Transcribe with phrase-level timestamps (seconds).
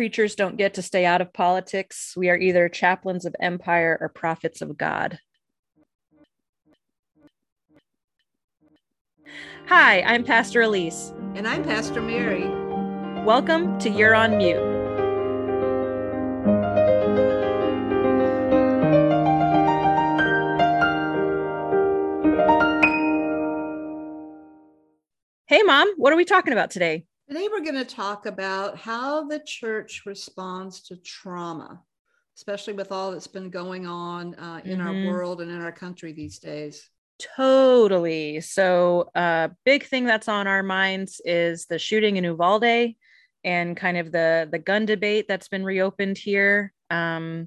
[0.00, 2.14] creatures don't get to stay out of politics.
[2.16, 5.18] We are either chaplains of empire or prophets of God.
[9.66, 11.12] Hi, I'm Pastor Elise.
[11.34, 12.48] And I'm Pastor Mary.
[13.26, 14.56] Welcome to You're on Mute.
[25.46, 27.04] Hey, Mom, what are we talking about today?
[27.30, 31.80] Today, we're going to talk about how the church responds to trauma,
[32.36, 34.88] especially with all that's been going on uh, in mm-hmm.
[34.88, 36.90] our world and in our country these days.
[37.36, 38.40] Totally.
[38.40, 42.96] So, a uh, big thing that's on our minds is the shooting in Uvalde
[43.44, 47.46] and kind of the the gun debate that's been reopened here, um,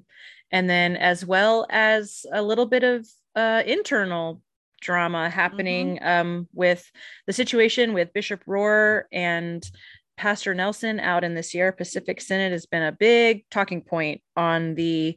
[0.50, 3.06] and then as well as a little bit of
[3.36, 4.40] uh, internal
[4.84, 6.06] drama happening mm-hmm.
[6.06, 6.88] um, with
[7.26, 9.68] the situation with Bishop Rohrer and
[10.16, 14.76] Pastor Nelson out in the Sierra Pacific Synod has been a big talking point on
[14.76, 15.16] the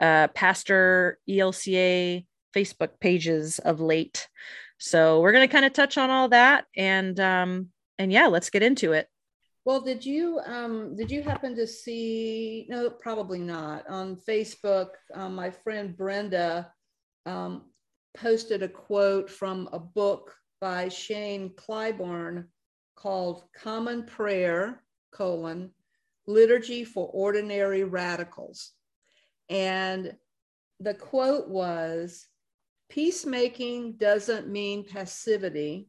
[0.00, 4.28] uh, Pastor ELCA Facebook pages of late.
[4.78, 8.50] So we're going to kind of touch on all that and um, and yeah, let's
[8.50, 9.08] get into it.
[9.64, 12.66] Well, did you um, did you happen to see?
[12.68, 13.88] No, probably not.
[13.88, 16.70] On Facebook, um, my friend Brenda
[17.24, 17.62] um,
[18.16, 22.48] posted a quote from a book by Shane Claiborne
[22.94, 25.70] called Common Prayer, colon,
[26.26, 28.72] Liturgy for Ordinary Radicals.
[29.50, 30.16] And
[30.80, 32.26] the quote was,
[32.88, 35.88] peacemaking doesn't mean passivity.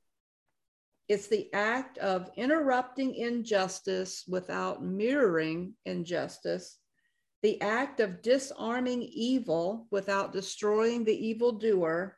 [1.08, 6.80] It's the act of interrupting injustice without mirroring injustice
[7.45, 12.17] the act of disarming evil without destroying the evildoer,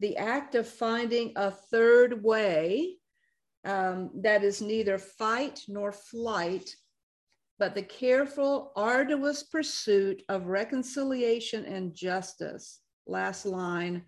[0.00, 2.98] the act of finding a third way
[3.64, 6.76] um, that is neither fight nor flight,
[7.58, 12.80] but the careful, arduous pursuit of reconciliation and justice.
[13.06, 14.02] Last line.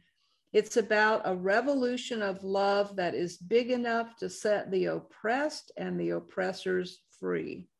[0.52, 5.98] It's about a revolution of love that is big enough to set the oppressed and
[5.98, 7.70] the oppressors free.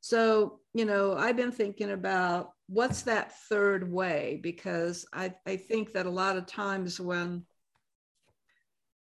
[0.00, 4.40] So, you know, I've been thinking about what's that third way?
[4.42, 7.44] Because I, I think that a lot of times when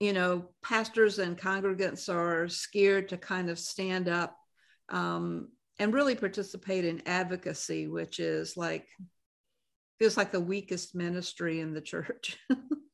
[0.01, 4.37] you know pastors and congregants are scared to kind of stand up
[4.91, 5.49] um,
[5.79, 8.87] and really participate in advocacy which is like
[9.99, 12.39] feels like the weakest ministry in the church.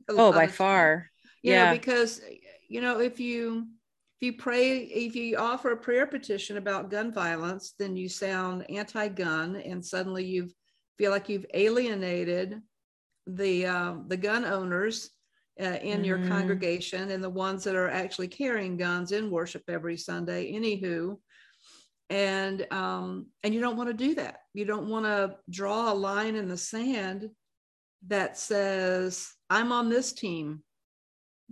[0.08, 1.10] Oh by far.
[1.42, 2.20] Yeah know, because
[2.68, 3.66] you know if you
[4.24, 9.56] you pray, if you offer a prayer petition about gun violence, then you sound anti-gun,
[9.56, 10.50] and suddenly you
[10.98, 12.60] feel like you've alienated
[13.26, 15.10] the uh, the gun owners
[15.60, 16.04] uh, in mm-hmm.
[16.04, 20.52] your congregation and the ones that are actually carrying guns in worship every Sunday.
[20.52, 21.16] Anywho,
[22.10, 24.40] and um, and you don't want to do that.
[24.54, 27.30] You don't want to draw a line in the sand
[28.08, 30.62] that says, "I'm on this team,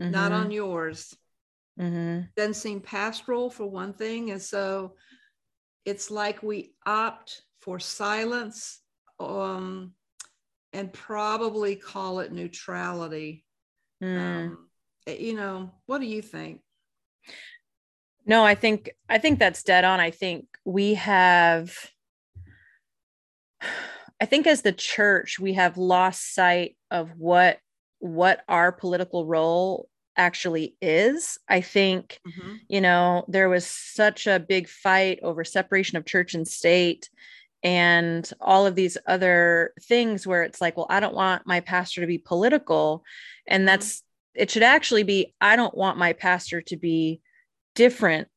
[0.00, 0.10] mm-hmm.
[0.10, 1.14] not on yours."
[1.80, 2.20] Mm-hmm.
[2.36, 4.30] doesn't seem pastoral for one thing.
[4.30, 4.94] And so
[5.84, 8.80] it's like we opt for silence
[9.18, 9.92] um,
[10.72, 13.44] and probably call it neutrality.
[14.02, 14.18] Mm.
[14.18, 14.68] Um,
[15.06, 16.60] eh, you know, what do you think?
[18.24, 19.98] No, I think I think that's dead on.
[19.98, 21.74] I think we have
[24.20, 27.58] I think as the church we have lost sight of what
[27.98, 31.38] what our political role actually is.
[31.48, 32.56] I think, mm-hmm.
[32.68, 37.08] you know, there was such a big fight over separation of church and state
[37.62, 42.00] and all of these other things where it's like, well, I don't want my pastor
[42.00, 43.04] to be political.
[43.46, 43.66] And mm-hmm.
[43.66, 44.02] that's,
[44.34, 47.20] it should actually be, I don't want my pastor to be
[47.74, 48.28] different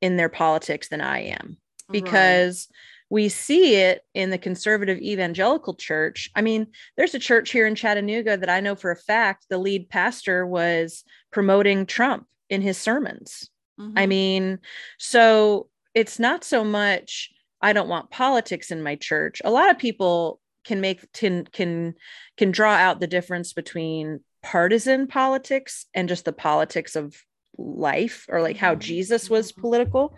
[0.00, 1.58] in their politics than I am
[1.90, 2.68] because.
[2.70, 2.76] Right
[3.10, 6.30] we see it in the conservative evangelical church.
[6.34, 9.58] I mean, there's a church here in Chattanooga that I know for a fact the
[9.58, 13.50] lead pastor was promoting Trump in his sermons.
[13.80, 13.98] Mm-hmm.
[13.98, 14.58] I mean,
[14.98, 17.30] so it's not so much
[17.60, 19.42] I don't want politics in my church.
[19.44, 21.94] A lot of people can make can can
[22.36, 27.16] can draw out the difference between partisan politics and just the politics of
[27.56, 28.80] life or like how mm-hmm.
[28.80, 29.60] Jesus was mm-hmm.
[29.60, 30.16] political.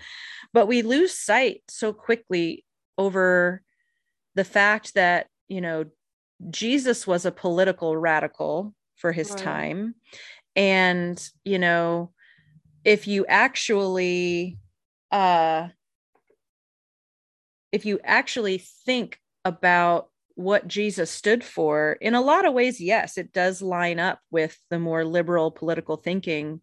[0.52, 2.64] But we lose sight so quickly
[2.99, 3.62] over
[4.35, 5.87] the fact that, you know,
[6.50, 9.38] Jesus was a political radical for his right.
[9.38, 9.94] time.
[10.61, 12.11] And, you know,
[12.85, 14.59] if you actually,
[15.11, 15.69] uh,
[17.73, 23.17] if you actually think about what Jesus stood for, in a lot of ways, yes,
[23.17, 26.61] it does line up with the more liberal political thinking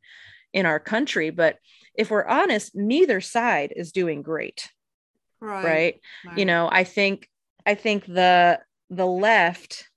[0.54, 1.32] in our country.
[1.32, 1.58] But
[1.96, 4.70] if we're honest, neither side is doing great.
[5.40, 5.64] right.
[5.64, 7.28] right right you know i think
[7.66, 8.60] i think the
[8.90, 9.88] the left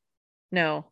[0.52, 0.86] no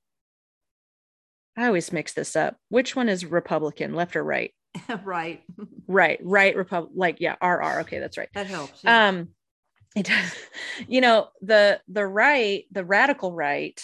[1.58, 2.56] i always mix this up.
[2.68, 4.52] Which one is republican left or right?
[5.04, 5.42] Right.
[5.86, 8.28] Right right republic like yeah rr okay that's right.
[8.34, 9.08] That helps yeah.
[9.08, 9.28] um
[9.96, 10.34] it does
[10.88, 13.80] you know the the right the radical right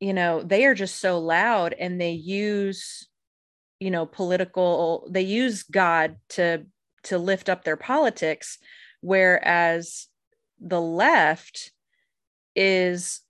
[0.00, 3.08] you know they are just so loud and they use
[3.78, 6.64] you know political they use god to
[7.04, 8.58] to lift up their politics
[9.00, 10.08] whereas
[10.60, 11.72] the left
[12.54, 13.20] is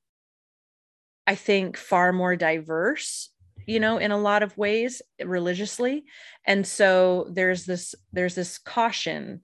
[1.26, 3.30] i think far more diverse
[3.66, 6.04] you know in a lot of ways religiously.
[6.46, 9.42] And so there's this there's this caution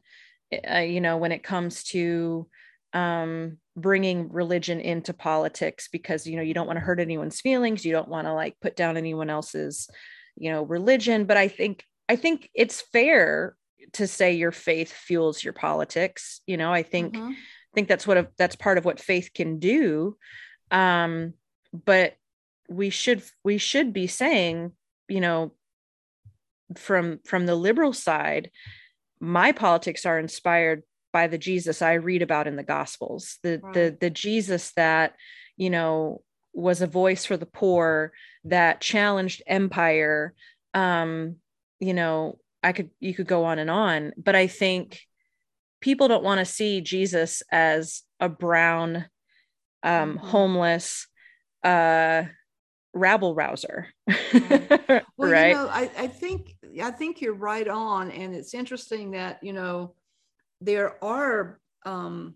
[0.70, 2.46] uh, you know when it comes to
[2.92, 7.84] um bringing religion into politics because you know you don't want to hurt anyone's feelings.
[7.84, 9.88] You don't want to like put down anyone else's
[10.36, 11.24] you know religion.
[11.24, 13.56] But i think i think it's fair
[13.92, 16.72] to say your faith fuels your politics you know?
[16.72, 17.30] I think mm-hmm.
[17.30, 20.16] i think that's what a, that's part of what faith can do.
[20.70, 21.34] Um
[21.72, 22.16] but
[22.68, 24.72] we should we should be saying
[25.08, 25.52] you know
[26.76, 28.50] from from the liberal side
[29.20, 30.82] my politics are inspired
[31.12, 33.74] by the jesus i read about in the gospels the right.
[33.74, 35.14] the the jesus that
[35.56, 36.22] you know
[36.52, 38.12] was a voice for the poor
[38.44, 40.34] that challenged empire
[40.74, 41.36] um
[41.78, 45.00] you know i could you could go on and on but i think
[45.80, 49.06] people don't want to see jesus as a brown
[49.82, 50.26] um mm-hmm.
[50.26, 51.06] homeless
[51.62, 52.24] uh
[52.96, 55.48] rabble rouser well, right?
[55.48, 59.52] You know, I, I think i think you're right on and it's interesting that you
[59.52, 59.94] know
[60.60, 62.34] there are um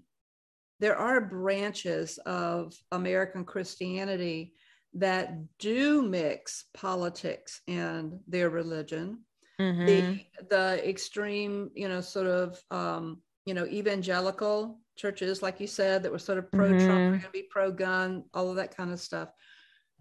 [0.78, 4.54] there are branches of american christianity
[4.94, 9.20] that do mix politics and their religion
[9.60, 9.86] mm-hmm.
[9.86, 16.02] the the extreme you know sort of um you know evangelical churches like you said
[16.02, 17.10] that were sort of pro trump mm-hmm.
[17.10, 19.30] going to be pro gun all of that kind of stuff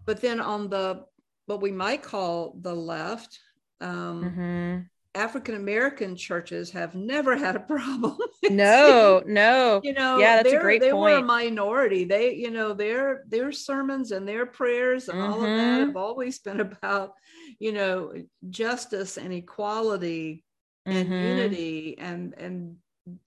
[0.04, 1.04] but then on the
[1.46, 3.38] what we might call the left,
[3.80, 4.80] um, mm-hmm.
[5.14, 8.16] African American churches have never had a problem.
[8.50, 9.80] no, no.
[9.90, 10.82] You know, yeah, that's a great point.
[10.82, 11.14] they point.
[11.14, 12.04] were a minority.
[12.04, 15.32] They, you know, their their sermons and their prayers and mm-hmm.
[15.32, 15.86] all of that mm-hmm.
[15.86, 17.14] have always been about,
[17.58, 18.12] you know,
[18.48, 20.44] justice and equality
[20.86, 21.12] and mm-hmm.
[21.12, 22.76] unity and and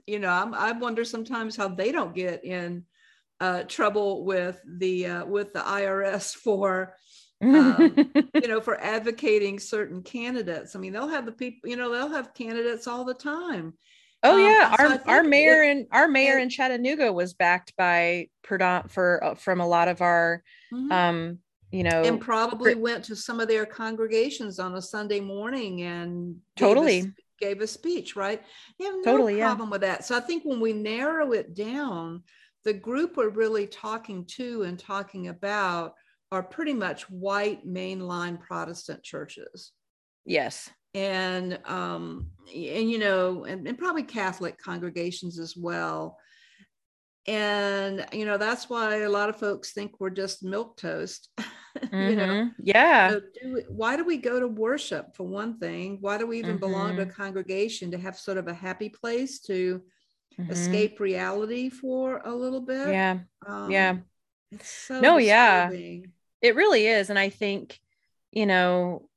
[0.07, 2.85] you know, I'm, I wonder sometimes how they don't get in
[3.43, 6.95] uh, trouble with the uh, with the IRS for
[7.41, 7.93] um,
[8.33, 10.77] you know for advocating certain candidates.
[10.77, 13.73] I mean, they'll have the people, you know, they'll have candidates all the time.
[14.23, 17.33] Oh um, yeah, our so our mayor it, in our mayor it, in Chattanooga was
[17.33, 20.41] backed by for uh, from a lot of our
[20.73, 20.89] mm-hmm.
[20.89, 25.81] um you know and probably went to some of their congregations on a Sunday morning
[25.81, 28.41] and totally gave a, gave a speech, right?
[28.79, 29.71] You have no totally, problem yeah.
[29.71, 30.05] with that.
[30.05, 32.23] So I think when we narrow it down,
[32.63, 35.93] the group we're really talking to and talking about
[36.31, 39.71] are pretty much white mainline Protestant churches.
[40.25, 40.69] Yes.
[40.95, 46.17] And um, and you know, and, and probably Catholic congregations as well.
[47.25, 51.29] And you know, that's why a lot of folks think we're just milk toast.
[51.77, 51.95] Mm-hmm.
[52.09, 52.49] you know, mm-hmm.
[52.63, 53.09] yeah.
[53.09, 55.97] So do we, why do we go to worship for one thing?
[56.01, 56.59] Why do we even mm-hmm.
[56.59, 57.21] belong to a mm-hmm.
[57.21, 59.81] congregation to have sort of a happy place to
[60.39, 60.51] mm-hmm.
[60.51, 62.89] escape reality for a little bit.
[62.89, 63.19] Yeah.
[63.45, 63.97] Um, yeah.
[64.61, 65.25] So no, disturbing.
[65.27, 66.07] yeah.
[66.41, 67.09] It really is.
[67.09, 67.79] And I think,
[68.31, 69.09] you know,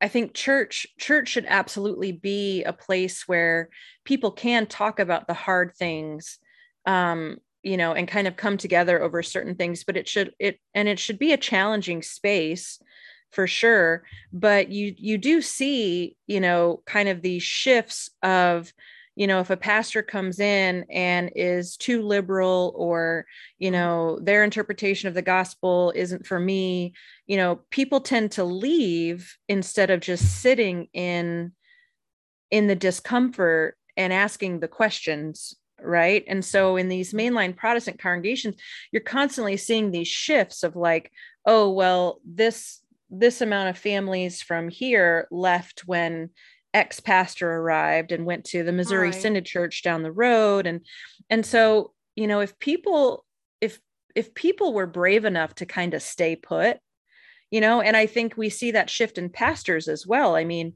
[0.00, 3.70] I think church church should absolutely be a place where
[4.04, 6.38] people can talk about the hard things
[6.84, 10.60] um you know and kind of come together over certain things but it should it
[10.74, 12.78] and it should be a challenging space
[13.32, 18.72] for sure but you you do see you know kind of these shifts of
[19.16, 23.26] you know if a pastor comes in and is too liberal or
[23.58, 23.80] you mm-hmm.
[23.80, 26.94] know their interpretation of the gospel isn't for me
[27.26, 31.50] you know people tend to leave instead of just sitting in
[32.50, 37.34] in the discomfort and asking the questions right and so in these mm-hmm.
[37.34, 38.54] mainline protestant congregations
[38.92, 41.10] you're constantly seeing these shifts of like
[41.46, 46.28] oh well this this amount of families from here left when
[46.76, 49.20] ex pastor arrived and went to the Missouri right.
[49.22, 50.82] Synod Church down the road and
[51.30, 53.24] and so you know if people
[53.62, 53.80] if
[54.14, 56.78] if people were brave enough to kind of stay put
[57.50, 60.74] you know and I think we see that shift in pastors as well I mean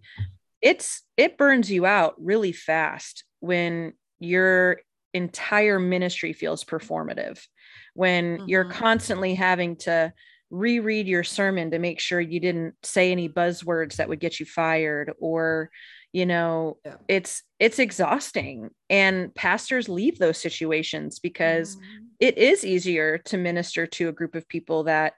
[0.62, 4.80] it's it burns you out really fast when your
[5.12, 7.46] entire ministry feels performative
[7.92, 8.48] when mm-hmm.
[8.48, 10.14] you're constantly having to
[10.50, 14.46] reread your sermon to make sure you didn't say any buzzwords that would get you
[14.46, 15.70] fired or
[16.12, 16.96] you know yeah.
[17.06, 22.04] it's it's exhausting and pastors leave those situations because mm-hmm.
[22.18, 25.14] it is easier to minister to a group of people that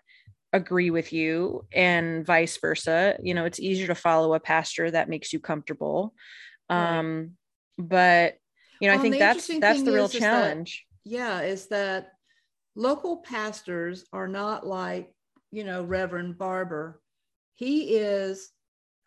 [0.52, 5.08] agree with you and vice versa you know it's easier to follow a pastor that
[5.08, 6.14] makes you comfortable
[6.68, 6.98] right.
[6.98, 7.30] um
[7.78, 8.36] but
[8.80, 11.68] you know well, i think that's that's the real is, challenge is that, yeah is
[11.68, 12.12] that
[12.74, 15.10] local pastors are not like
[15.52, 17.00] you know reverend barber
[17.54, 18.50] he is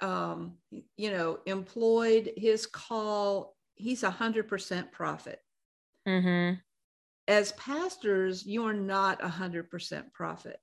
[0.01, 0.53] um
[0.95, 5.41] you know employed his call he's a hundred percent prophet
[6.07, 6.55] mm-hmm.
[7.27, 10.59] as pastors you are not a hundred percent prophet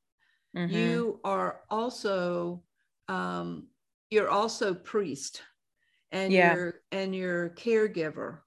[0.57, 0.73] mm-hmm.
[0.73, 2.63] you are also
[3.09, 3.67] um
[4.11, 5.43] you're also priest
[6.13, 6.55] and yeah.
[6.55, 8.39] you're and you're caregiver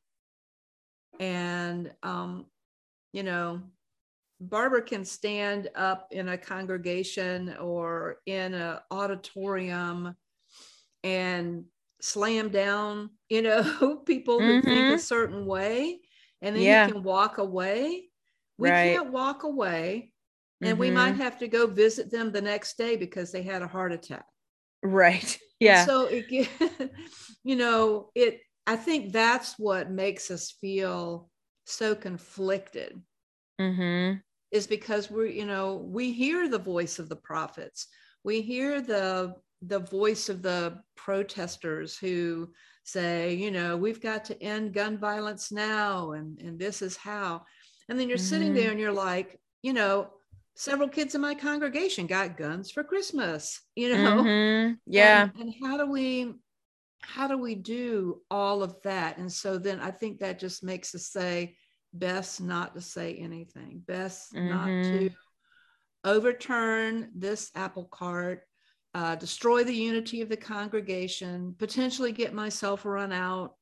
[1.19, 2.45] and um
[3.11, 3.61] you know
[4.39, 10.15] barber can stand up in a congregation or in an auditorium
[11.03, 11.63] and
[12.01, 14.67] slam down you know people who mm-hmm.
[14.67, 14.97] think a mm-hmm.
[14.97, 15.99] certain way
[16.41, 16.87] and then yeah.
[16.87, 18.03] you can walk away
[18.57, 18.95] we right.
[18.95, 20.11] can't walk away
[20.61, 20.79] and mm-hmm.
[20.79, 21.21] we might mm-hmm.
[21.21, 24.25] have to go visit them the next day because they had a heart attack
[24.83, 26.49] right yeah and so it
[27.43, 31.29] you know it i think that's what makes us feel
[31.65, 33.01] so conflicted
[33.59, 34.17] mm-hmm.
[34.51, 37.87] is because we're you know we hear the voice of the prophets
[38.23, 42.49] we hear the the voice of the protesters who
[42.83, 47.41] say you know we've got to end gun violence now and and this is how
[47.89, 48.25] and then you're mm-hmm.
[48.25, 50.09] sitting there and you're like you know
[50.55, 54.73] several kids in my congregation got guns for christmas you know mm-hmm.
[54.85, 56.33] yeah and, and how do we
[57.01, 60.93] how do we do all of that and so then i think that just makes
[60.95, 61.55] us say
[61.99, 64.49] best not to say anything, best mm-hmm.
[64.49, 65.09] not to
[66.03, 68.43] overturn this apple cart,
[68.93, 73.55] uh, destroy the unity of the congregation, potentially get myself run out.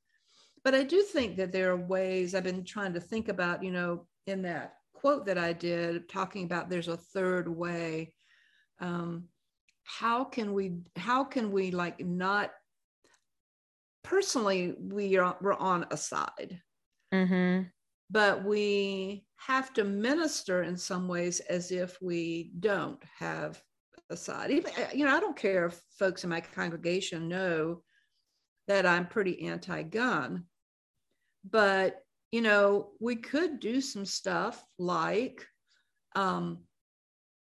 [0.63, 3.71] But I do think that there are ways I've been trying to think about, you
[3.71, 8.13] know, in that quote that I did, talking about there's a third way.
[8.79, 9.25] Um,
[9.83, 12.51] how can we, how can we like not
[14.03, 16.61] personally, we are, we're on a side.
[17.13, 17.63] Mm-hmm
[18.13, 23.59] but we have to minister in some ways as if we don't have
[24.11, 24.51] a side.
[24.51, 27.81] Even, uh, you know, I don't care if folks in my congregation know
[28.67, 30.43] that I'm pretty anti gun,
[31.49, 35.45] but, you know, we could do some stuff like,
[36.15, 36.59] um,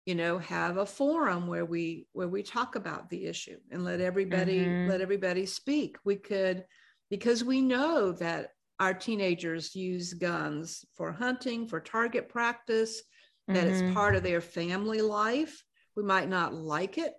[0.08, 4.02] you know have a forum where we where we talk about the issue and let
[4.02, 4.90] everybody mm-hmm.
[4.90, 6.66] let everybody speak we could
[7.12, 8.50] because we know that
[8.82, 13.04] our teenagers use guns for hunting, for target practice,
[13.48, 13.54] mm-hmm.
[13.54, 13.94] that it's mm-hmm.
[13.94, 15.64] part of their family life.
[15.96, 17.14] We might not like it,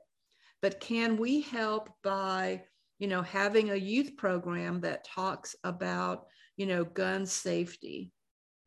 [0.60, 2.64] but can we help by,
[2.98, 6.26] you know, having a youth program that talks about,
[6.56, 8.12] you know, gun safety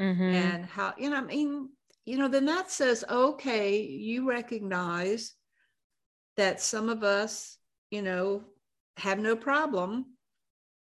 [0.01, 0.23] mm-hmm.
[0.23, 1.67] and how, you know, I mean,
[2.05, 5.33] you know, then that says, okay, you recognize
[6.37, 7.57] that some of us,
[7.91, 8.43] you know,
[8.95, 10.14] have no problem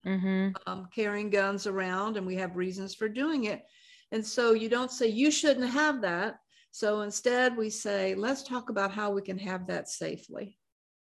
[0.06, 0.50] mm-hmm.
[0.68, 3.64] um, carrying guns around, and we have reasons for doing it.
[4.12, 6.36] And so you don't say you shouldn't have that.
[6.72, 10.58] So instead, we say, let's talk about how we can have that safely.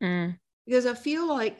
[0.03, 0.38] Mm.
[0.67, 1.59] Because I feel like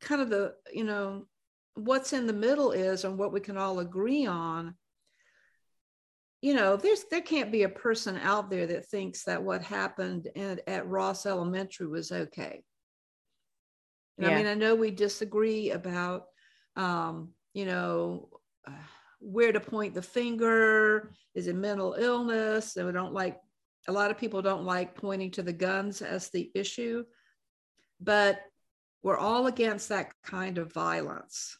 [0.00, 1.26] kind of the, you know,
[1.74, 4.74] what's in the middle is and what we can all agree on
[6.40, 10.28] you know there's there can't be a person out there that thinks that what happened
[10.36, 12.62] at, at ross elementary was okay
[14.18, 14.28] yeah.
[14.28, 16.24] i mean i know we disagree about
[16.78, 18.30] um, you know,
[18.66, 18.72] uh,
[19.20, 21.12] where to point the finger.
[21.34, 22.76] Is it mental illness?
[22.76, 23.38] And we don't like,
[23.88, 27.04] a lot of people don't like pointing to the guns as the issue,
[28.00, 28.40] but
[29.02, 31.58] we're all against that kind of violence.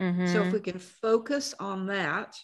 [0.00, 0.26] Mm-hmm.
[0.26, 2.36] So if we can focus on that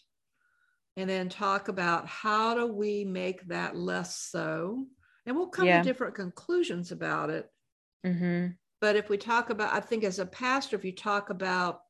[0.97, 4.87] and then talk about how do we make that less so,
[5.27, 5.83] and we'll come yeah.
[5.83, 7.49] to different conclusions about it.
[8.07, 8.49] Mm-hmm.
[8.81, 11.81] But if we talk about, I think as a pastor, if you talk about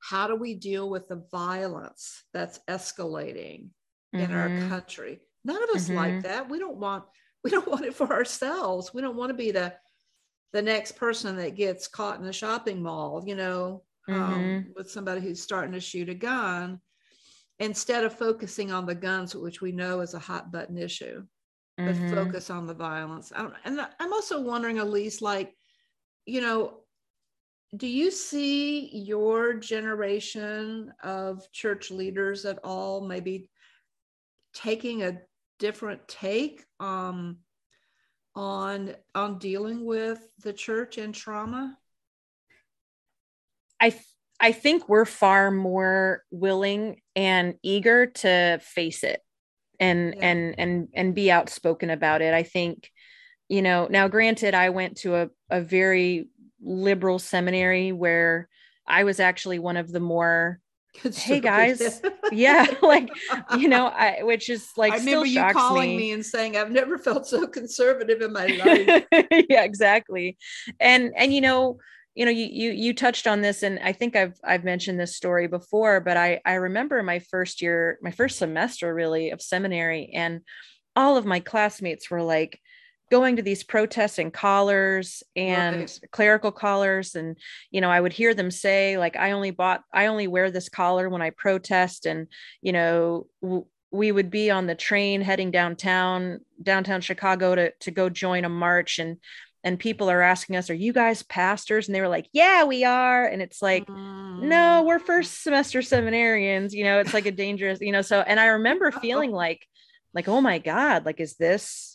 [0.00, 3.70] how do we deal with the violence that's escalating
[4.14, 4.18] mm-hmm.
[4.18, 4.68] in our mm-hmm.
[4.68, 5.96] country, none of us mm-hmm.
[5.96, 6.48] like that.
[6.48, 7.04] We don't want
[7.44, 8.92] we don't want it for ourselves.
[8.92, 9.74] We don't want to be the
[10.52, 14.34] the next person that gets caught in a shopping mall, you know, um, mm-hmm.
[14.34, 16.80] um, with somebody who's starting to shoot a gun,
[17.58, 21.22] instead of focusing on the guns, which we know is a hot button issue,
[21.76, 22.14] but mm-hmm.
[22.14, 23.32] focus on the violence.
[23.36, 25.54] and I'm also wondering, Elise, like,
[26.28, 26.74] you know,
[27.76, 33.50] do you see your generation of church leaders at all maybe
[34.54, 35.18] taking a
[35.58, 37.38] different take um,
[38.34, 41.76] on on dealing with the church and trauma
[43.80, 43.94] I
[44.40, 49.20] I think we're far more willing and eager to face it
[49.80, 50.28] and yeah.
[50.28, 52.34] and and and be outspoken about it.
[52.34, 52.90] I think,
[53.48, 56.28] you know, now granted, I went to a, a very
[56.62, 58.48] liberal seminary where
[58.86, 60.60] I was actually one of the more
[61.14, 62.00] hey guys
[62.32, 63.08] yeah like
[63.56, 65.96] you know i which is like i remember you calling me.
[65.96, 66.12] me.
[66.12, 69.04] and saying i've never felt so conservative in my life
[69.48, 70.36] yeah exactly
[70.80, 71.78] and and you know
[72.14, 75.14] you know you you you touched on this and i think i've i've mentioned this
[75.14, 80.10] story before but i i remember my first year my first semester really of seminary
[80.14, 80.40] and
[80.96, 82.60] all of my classmates were like
[83.10, 86.00] going to these protests and collars and right.
[86.10, 87.36] clerical collars and
[87.70, 90.68] you know i would hear them say like i only bought i only wear this
[90.68, 92.28] collar when i protest and
[92.62, 97.90] you know w- we would be on the train heading downtown downtown chicago to to
[97.90, 99.18] go join a march and
[99.64, 101.88] and people are asking us, Are you guys pastors?
[101.88, 103.24] And they were like, Yeah, we are.
[103.26, 104.40] And it's like, mm.
[104.40, 106.72] No, we're first semester seminarians.
[106.72, 108.02] You know, it's like a dangerous, you know.
[108.02, 109.66] So, and I remember feeling like,
[110.14, 111.87] like, oh my God, like, is this,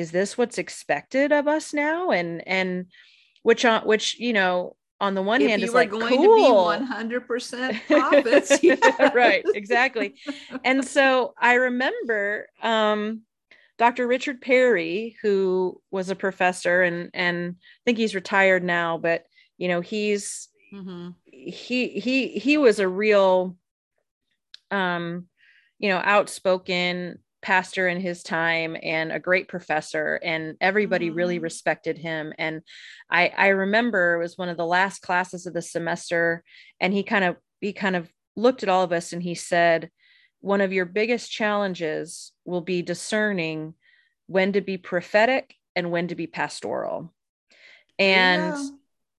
[0.00, 2.10] is this what's expected of us now?
[2.10, 2.86] And, and,
[3.42, 6.72] which, on, which, you know, on the one if hand is like going cool.
[6.72, 8.76] to be 100% prophets yeah,
[9.14, 10.14] right exactly
[10.62, 13.22] and so i remember um
[13.80, 14.06] Dr.
[14.06, 19.24] Richard Perry, who was a professor and and I think he's retired now, but
[19.56, 21.12] you know, he's mm-hmm.
[21.24, 23.56] he he he was a real
[24.70, 25.28] um
[25.78, 31.16] you know, outspoken pastor in his time and a great professor and everybody mm-hmm.
[31.16, 32.62] really respected him and
[33.10, 36.44] I I remember it was one of the last classes of the semester
[36.80, 39.90] and he kind of he kind of looked at all of us and he said
[40.40, 43.74] one of your biggest challenges will be discerning
[44.26, 47.12] when to be prophetic and when to be pastoral.
[47.98, 48.68] And yeah.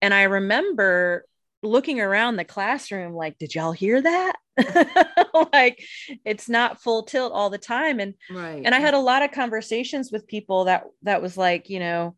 [0.02, 1.26] and I remember
[1.64, 4.36] looking around the classroom like did y'all hear that
[5.54, 5.84] like
[6.26, 9.32] it's not full tilt all the time and right and i had a lot of
[9.32, 12.16] conversations with people that that was like you know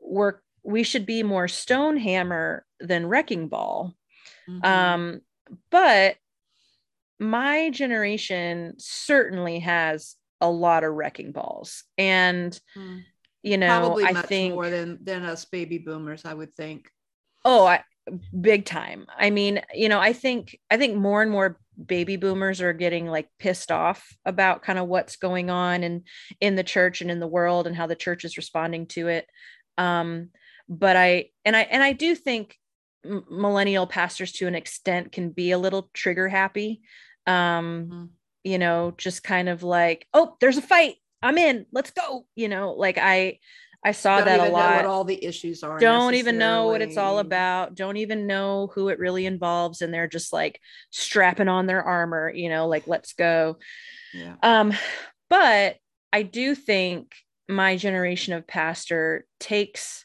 [0.00, 3.94] we're we should be more stone hammer than wrecking ball
[4.48, 4.64] mm-hmm.
[4.64, 5.20] um
[5.70, 6.16] but
[7.18, 13.02] my generation certainly has a lot of wrecking balls and mm.
[13.42, 16.90] you know Probably i think more than than us baby boomers i would think
[17.44, 17.82] oh i
[18.38, 22.60] big time i mean you know i think i think more and more baby boomers
[22.60, 26.02] are getting like pissed off about kind of what's going on and
[26.40, 29.08] in, in the church and in the world and how the church is responding to
[29.08, 29.26] it
[29.78, 30.28] um
[30.68, 32.58] but i and i and i do think
[33.04, 36.82] millennial pastors to an extent can be a little trigger happy
[37.26, 38.04] um mm-hmm
[38.44, 40.96] you know, just kind of like, oh, there's a fight.
[41.22, 41.66] I'm in.
[41.72, 42.26] Let's go.
[42.34, 43.38] You know, like I
[43.84, 44.76] I saw Don't that a lot.
[44.76, 45.78] what all the issues are.
[45.78, 47.74] Don't even know what it's all about.
[47.74, 52.30] Don't even know who it really involves, and they're just like strapping on their armor.
[52.32, 53.56] You know, like let's go.
[54.14, 54.36] Yeah.
[54.42, 54.72] Um,
[55.28, 55.76] but
[56.12, 57.14] I do think
[57.48, 60.04] my generation of pastor takes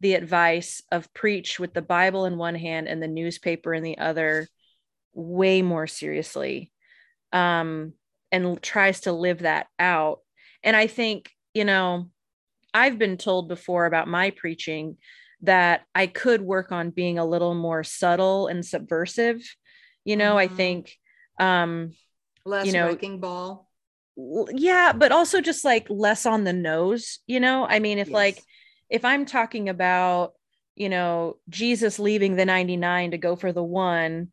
[0.00, 3.98] the advice of preach with the Bible in one hand and the newspaper in the
[3.98, 4.46] other
[5.14, 6.70] way more seriously
[7.32, 7.94] um,
[8.30, 10.20] and tries to live that out.
[10.62, 12.10] And I think, you know,
[12.76, 14.98] I've been told before about my preaching
[15.42, 19.42] that I could work on being a little more subtle and subversive.
[20.04, 20.52] You know, mm-hmm.
[20.52, 20.92] I think
[21.40, 21.92] um
[22.44, 23.70] less you know, wrecking ball.
[24.52, 27.66] Yeah, but also just like less on the nose, you know?
[27.66, 28.14] I mean, if yes.
[28.14, 28.42] like
[28.90, 30.32] if I'm talking about,
[30.74, 34.28] you know, Jesus leaving the 99 to go for the one,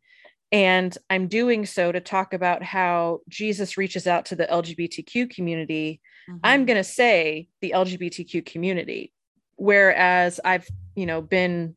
[0.54, 6.00] and I'm doing so to talk about how Jesus reaches out to the LGBTQ community.
[6.30, 6.38] Mm-hmm.
[6.44, 9.12] I'm going to say the LGBTQ community.
[9.56, 11.74] Whereas I've, you know, been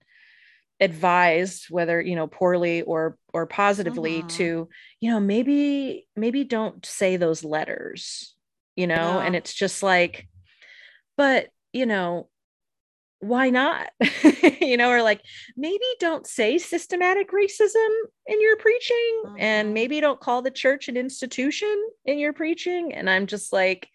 [0.80, 4.28] advised whether you know poorly or or positively mm-hmm.
[4.28, 8.36] to you know maybe maybe don't say those letters
[8.76, 9.22] you know yeah.
[9.22, 10.28] and it's just like
[11.18, 12.30] but you know
[13.20, 13.90] why not?
[14.62, 15.22] you know, or like
[15.56, 17.90] maybe don't say systematic racism
[18.28, 19.36] in your preaching mm-hmm.
[19.40, 21.76] and maybe don't call the church an institution
[22.06, 22.94] in your preaching.
[22.94, 23.90] And I'm just like,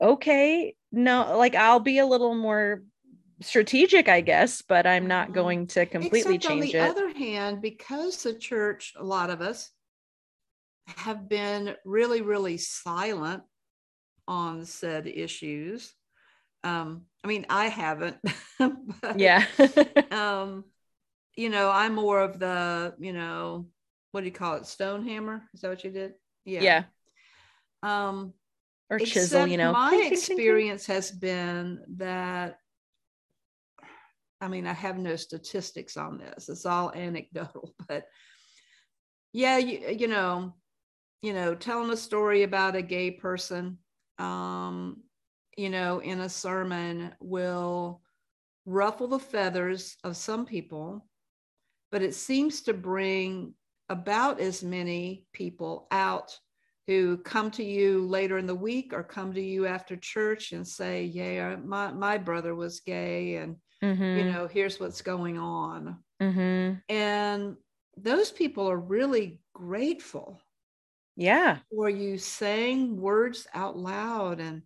[0.00, 2.82] okay, no, like I'll be a little more
[3.40, 5.34] strategic, I guess, but I'm not mm-hmm.
[5.34, 6.80] going to completely Except change it.
[6.80, 9.70] On the other hand, because the church, a lot of us
[10.96, 13.42] have been really, really silent
[14.26, 15.94] on said issues
[16.64, 18.16] um, I mean, I haven't.
[18.58, 19.46] but, yeah.
[20.10, 20.64] um,
[21.36, 23.66] you know, I'm more of the, you know,
[24.10, 24.64] what do you call it?
[24.64, 25.42] Stonehammer?
[25.54, 26.12] Is that what you did?
[26.44, 26.62] Yeah.
[26.62, 26.84] Yeah.
[27.82, 28.34] Um,
[28.90, 29.72] or chisel, you know.
[29.72, 32.58] My experience has been that
[34.42, 36.48] I mean, I have no statistics on this.
[36.48, 38.06] It's all anecdotal, but
[39.32, 40.54] yeah, you, you know,
[41.22, 43.78] you know, telling a story about a gay person,
[44.18, 45.04] um,
[45.62, 48.02] you know, in a sermon will
[48.66, 51.06] ruffle the feathers of some people,
[51.92, 53.54] but it seems to bring
[53.88, 56.36] about as many people out
[56.88, 60.66] who come to you later in the week or come to you after church and
[60.66, 64.02] say, Yeah, my, my brother was gay, and mm-hmm.
[64.02, 65.98] you know, here's what's going on.
[66.20, 66.78] Mm-hmm.
[66.92, 67.56] And
[67.96, 70.42] those people are really grateful.
[71.14, 71.58] Yeah.
[71.70, 74.62] For you saying words out loud and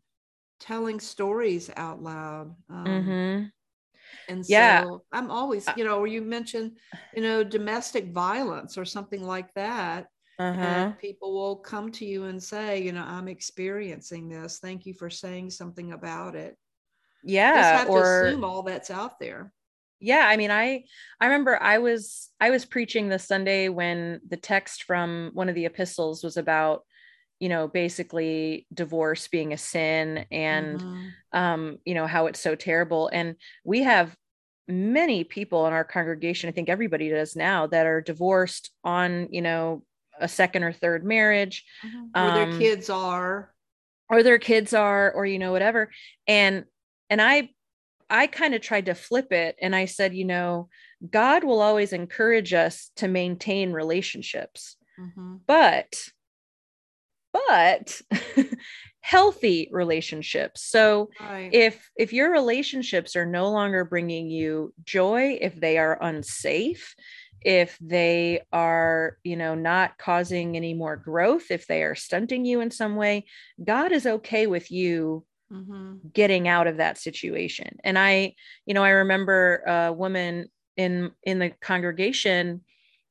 [0.60, 2.54] telling stories out loud.
[2.70, 3.44] Um, mm-hmm.
[4.28, 4.86] And so yeah.
[5.12, 6.78] I'm always, you know, or you mentioned,
[7.14, 10.06] you know, domestic violence or something like that.
[10.38, 10.60] Uh-huh.
[10.60, 14.58] And people will come to you and say, you know, I'm experiencing this.
[14.58, 16.56] Thank you for saying something about it.
[17.24, 17.54] Yeah.
[17.54, 19.52] Just have or, to assume all that's out there.
[19.98, 20.26] Yeah.
[20.26, 20.84] I mean, I
[21.20, 25.54] I remember I was I was preaching the Sunday when the text from one of
[25.54, 26.84] the epistles was about
[27.40, 31.06] you know basically divorce being a sin and mm-hmm.
[31.32, 34.16] um you know how it's so terrible and we have
[34.68, 39.42] many people in our congregation i think everybody does now that are divorced on you
[39.42, 39.82] know
[40.18, 42.06] a second or third marriage mm-hmm.
[42.14, 43.52] or their um, kids are
[44.08, 45.90] or their kids are or you know whatever
[46.26, 46.64] and
[47.10, 47.48] and i
[48.08, 50.68] i kind of tried to flip it and i said you know
[51.10, 55.36] god will always encourage us to maintain relationships mm-hmm.
[55.46, 56.08] but
[57.48, 58.00] but
[59.00, 61.50] healthy relationships so right.
[61.52, 66.94] if if your relationships are no longer bringing you joy if they are unsafe
[67.40, 72.60] if they are you know not causing any more growth if they are stunting you
[72.60, 73.24] in some way
[73.62, 75.94] god is okay with you mm-hmm.
[76.12, 80.46] getting out of that situation and i you know i remember a woman
[80.76, 82.60] in in the congregation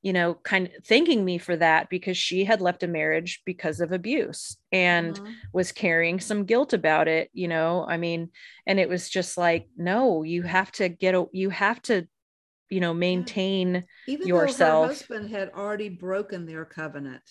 [0.06, 3.80] you know, kind of thanking me for that because she had left a marriage because
[3.80, 5.34] of abuse and mm-hmm.
[5.52, 7.84] was carrying some guilt about it, you know.
[7.90, 8.30] I mean,
[8.68, 12.08] and it was just like, no, you have to get a, you have to,
[12.70, 14.60] you know, maintain Even yourself.
[14.60, 17.24] Though her husband had already broken their covenant.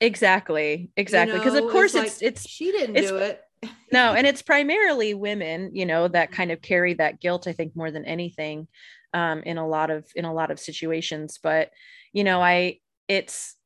[0.00, 1.38] Exactly, exactly.
[1.38, 3.42] Because you know, of course it's, like, it's she didn't do it.
[3.92, 7.48] no, and it's primarily women, you know, that kind of carry that guilt.
[7.48, 8.68] I think more than anything,
[9.12, 11.70] um, in a lot of in a lot of situations, but
[12.12, 13.56] you know i it's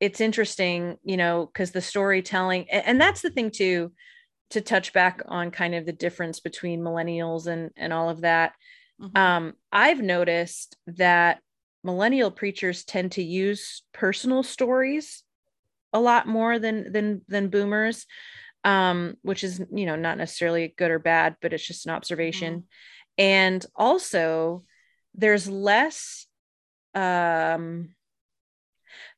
[0.00, 3.92] it's interesting you know because the storytelling and, that's the thing too
[4.50, 8.52] to touch back on kind of the difference between millennials and and all of that
[9.00, 9.16] mm-hmm.
[9.16, 11.40] um i've noticed that
[11.82, 15.22] millennial preachers tend to use personal stories
[15.92, 18.06] a lot more than than than boomers
[18.64, 22.54] um which is you know not necessarily good or bad but it's just an observation
[22.54, 22.64] mm-hmm.
[23.18, 24.64] and also
[25.14, 26.26] there's less
[26.94, 27.94] um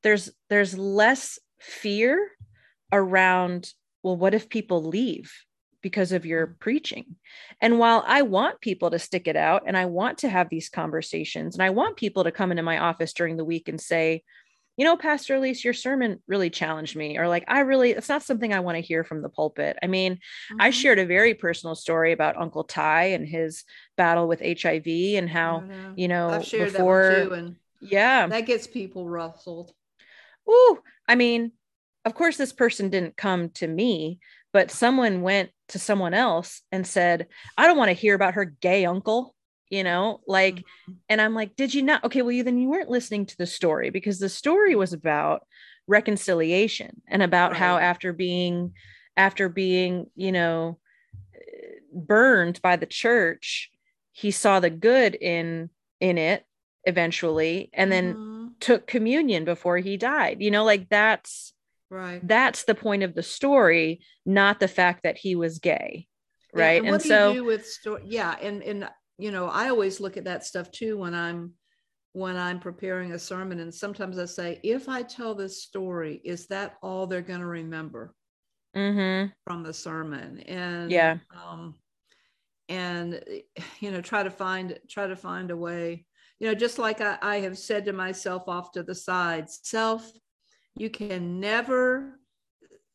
[0.02, 2.30] there's there's less fear
[2.92, 5.32] around well what if people leave
[5.82, 7.16] because of your preaching
[7.60, 10.68] and while i want people to stick it out and i want to have these
[10.68, 14.22] conversations and i want people to come into my office during the week and say
[14.76, 18.22] you know pastor elise your sermon really challenged me or like i really it's not
[18.22, 20.60] something i want to hear from the pulpit i mean mm-hmm.
[20.60, 23.64] i shared a very personal story about uncle ty and his
[23.96, 25.92] battle with hiv and how know.
[25.96, 28.26] you know I've shared before that too, and yeah.
[28.26, 29.72] That gets people rustled.
[30.48, 31.52] Ooh, I mean,
[32.04, 34.20] of course, this person didn't come to me,
[34.52, 37.26] but someone went to someone else and said,
[37.58, 39.34] I don't want to hear about her gay uncle,
[39.70, 40.92] you know, like, mm-hmm.
[41.08, 42.04] and I'm like, did you not?
[42.04, 45.44] Okay, well, you then you weren't listening to the story because the story was about
[45.88, 47.58] reconciliation and about right.
[47.58, 48.72] how after being,
[49.16, 50.78] after being, you know,
[51.92, 53.70] burned by the church,
[54.12, 56.44] he saw the good in in it
[56.86, 58.46] eventually and then mm-hmm.
[58.60, 61.52] took communion before he died you know like that's
[61.90, 66.06] right that's the point of the story not the fact that he was gay
[66.54, 70.16] right yeah, and, and so with story yeah and and you know i always look
[70.16, 71.52] at that stuff too when i'm
[72.12, 76.46] when i'm preparing a sermon and sometimes i say if i tell this story is
[76.46, 78.14] that all they're going to remember
[78.76, 79.30] mm-hmm.
[79.44, 81.74] from the sermon and yeah um
[82.68, 83.20] and
[83.80, 86.04] you know try to find try to find a way
[86.38, 90.10] you know, just like I, I have said to myself off to the side, self,
[90.76, 92.20] you can never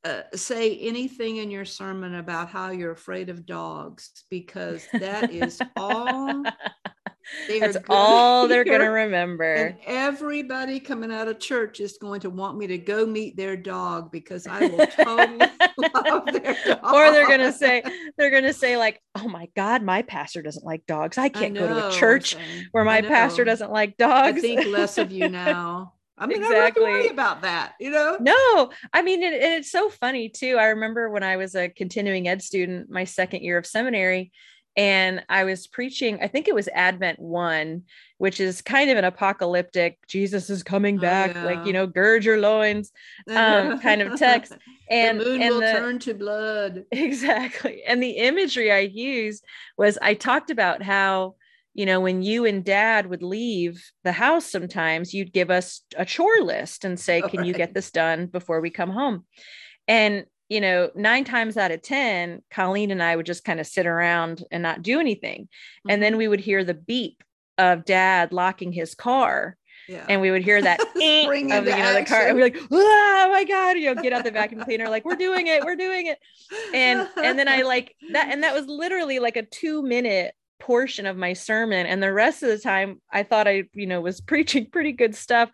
[0.03, 5.61] uh, say anything in your sermon about how you're afraid of dogs because that is
[5.75, 6.43] all
[7.47, 9.53] They That's all they're going to remember.
[9.53, 13.55] And everybody coming out of church is going to want me to go meet their
[13.55, 15.37] dog because I will totally
[15.95, 16.93] love their dog.
[16.93, 17.83] Or they're going to say,
[18.17, 21.17] they're going to say, like, oh my God, my pastor doesn't like dogs.
[21.17, 22.35] I can't I know, go to a church
[22.71, 24.37] where my pastor doesn't like dogs.
[24.37, 25.93] I think less of you now.
[26.21, 26.55] I mean, exactly.
[26.55, 28.17] I don't have to worry about that, you know?
[28.19, 30.57] No, I mean, it, it's so funny too.
[30.59, 34.31] I remember when I was a continuing ed student, my second year of seminary,
[34.77, 37.83] and I was preaching, I think it was Advent 1,
[38.19, 41.45] which is kind of an apocalyptic, Jesus is coming oh, back, oh, yeah.
[41.45, 42.91] like, you know, gird your loins
[43.29, 44.53] um, kind of text.
[44.89, 46.85] And the moon and will the, turn to blood.
[46.91, 47.83] Exactly.
[47.85, 49.43] And the imagery I used
[49.77, 51.35] was I talked about how
[51.73, 56.05] you know, when you and dad would leave the house, sometimes you'd give us a
[56.05, 57.47] chore list and say, Can right.
[57.47, 59.25] you get this done before we come home?
[59.87, 63.67] And, you know, nine times out of 10, Colleen and I would just kind of
[63.67, 65.43] sit around and not do anything.
[65.43, 65.89] Mm-hmm.
[65.91, 66.19] And then mm-hmm.
[66.19, 67.23] we would hear the beep
[67.57, 69.55] of dad locking his car.
[69.87, 70.05] Yeah.
[70.07, 70.79] And we would hear that
[71.51, 74.13] of the, you know, the car, and we're like, oh my god, you know, get
[74.13, 76.19] out the vacuum cleaner, like we're doing it, we're doing it,
[76.73, 81.07] and and then I like that, and that was literally like a two minute portion
[81.07, 84.21] of my sermon and the rest of the time i thought i you know was
[84.31, 85.49] preaching pretty good stuff.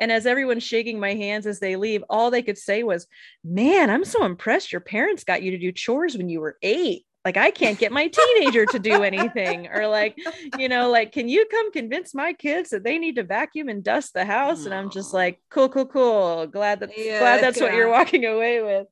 [0.00, 3.06] And as everyone's shaking my hands as they leave all they could say was
[3.44, 7.04] man i'm so impressed your parents got you to do chores when you were eight.
[7.24, 9.68] Like i can't get my teenager to do anything.
[9.68, 10.16] Or like
[10.56, 13.82] you know like can you come convince my kids that they need to vacuum and
[13.84, 14.64] dust the house?
[14.64, 16.46] And i'm just like cool cool cool.
[16.46, 17.64] Glad that yeah, glad that's yeah.
[17.64, 18.86] what you're walking away with.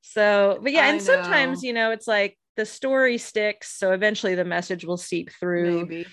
[0.00, 1.04] So but yeah I and know.
[1.04, 5.86] sometimes you know it's like the story sticks so eventually the message will seep through
[5.86, 6.06] maybe.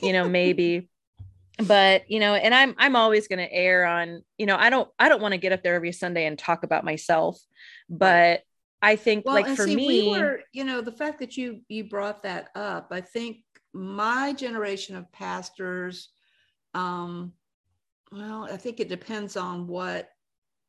[0.00, 0.88] you know maybe
[1.66, 4.88] but you know and i'm i'm always going to err on you know i don't
[5.00, 7.36] i don't want to get up there every sunday and talk about myself
[7.90, 8.42] but
[8.80, 11.60] i think well, like for see, me we were, you know the fact that you
[11.68, 13.38] you brought that up i think
[13.74, 16.10] my generation of pastors
[16.74, 17.32] um
[18.12, 20.10] well i think it depends on what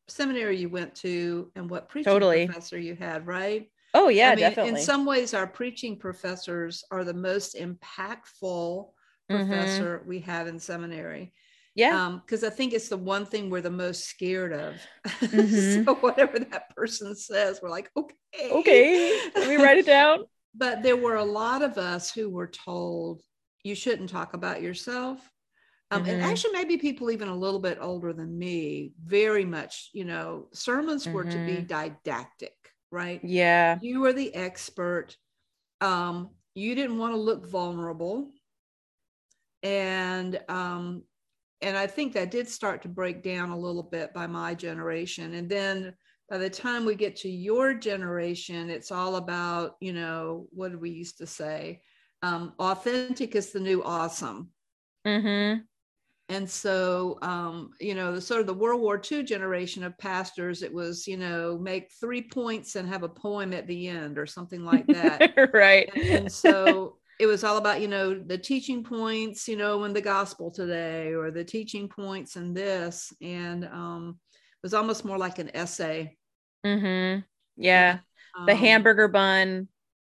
[0.07, 2.47] seminary you went to and what preaching totally.
[2.47, 4.79] professor you had right Oh yeah, I mean, definitely.
[4.79, 8.89] In some ways, our preaching professors are the most impactful
[9.31, 9.35] mm-hmm.
[9.35, 10.09] professor mm-hmm.
[10.09, 11.33] we have in seminary.
[11.75, 12.17] Yeah.
[12.25, 14.75] Because um, I think it's the one thing we're the most scared of.
[15.19, 15.85] Mm-hmm.
[15.85, 18.15] so whatever that person says, we're like, okay.
[18.51, 19.19] Okay.
[19.35, 20.25] Let me write it down.
[20.55, 23.21] but there were a lot of us who were told
[23.63, 25.19] you shouldn't talk about yourself.
[25.91, 26.11] Um, mm-hmm.
[26.11, 30.47] And actually, maybe people even a little bit older than me, very much, you know,
[30.53, 31.65] sermons were to be mm-hmm.
[31.65, 32.53] didactic
[32.91, 33.19] right?
[33.23, 33.77] Yeah.
[33.81, 35.15] You were the expert.
[35.81, 38.31] Um, you didn't want to look vulnerable.
[39.63, 41.03] And um,
[41.61, 45.33] and I think that did start to break down a little bit by my generation.
[45.33, 45.93] And then
[46.29, 50.79] by the time we get to your generation, it's all about, you know, what did
[50.79, 51.81] we used to say?
[52.21, 54.49] Um, authentic is the new awesome.
[55.05, 55.61] Mm-hmm.
[56.29, 60.61] And so, um, you know, the sort of the World War II generation of pastors,
[60.61, 64.27] it was, you know, make three points and have a poem at the end or
[64.27, 65.49] something like that.
[65.53, 65.89] right.
[65.95, 69.93] And, and, so it was all about, you know, the teaching points, you know, in
[69.93, 73.11] the gospel today or the teaching points in this.
[73.23, 76.15] And um, it was almost more like an essay.
[76.63, 77.21] Mm-hmm.
[77.57, 77.99] Yeah.
[78.37, 79.67] Um, the hamburger bun,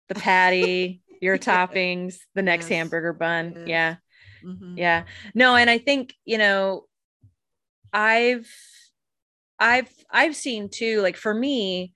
[0.10, 3.64] the patty, your toppings, the next yes, hamburger bun.
[3.66, 3.96] Yeah.
[4.44, 4.78] Mm-hmm.
[4.78, 5.04] Yeah.
[5.34, 6.86] No, and I think, you know,
[7.94, 8.50] I've
[9.60, 11.94] I've I've seen too like for me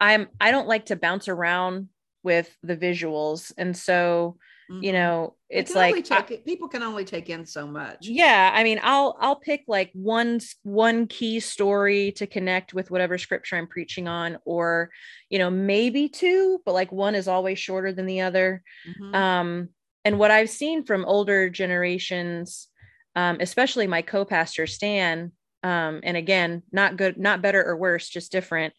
[0.00, 1.88] I'm I don't like to bounce around
[2.22, 4.36] with the visuals and so
[4.70, 4.82] mm-hmm.
[4.82, 8.62] you know it's like take, I, people can only take in so much yeah i
[8.62, 13.66] mean i'll i'll pick like one one key story to connect with whatever scripture i'm
[13.66, 14.90] preaching on or
[15.30, 19.14] you know maybe two but like one is always shorter than the other mm-hmm.
[19.14, 19.68] um
[20.04, 22.68] and what I've seen from older generations,
[23.16, 25.32] um, especially my co-pastor Stan,
[25.62, 28.72] um, and again, not good, not better or worse, just different.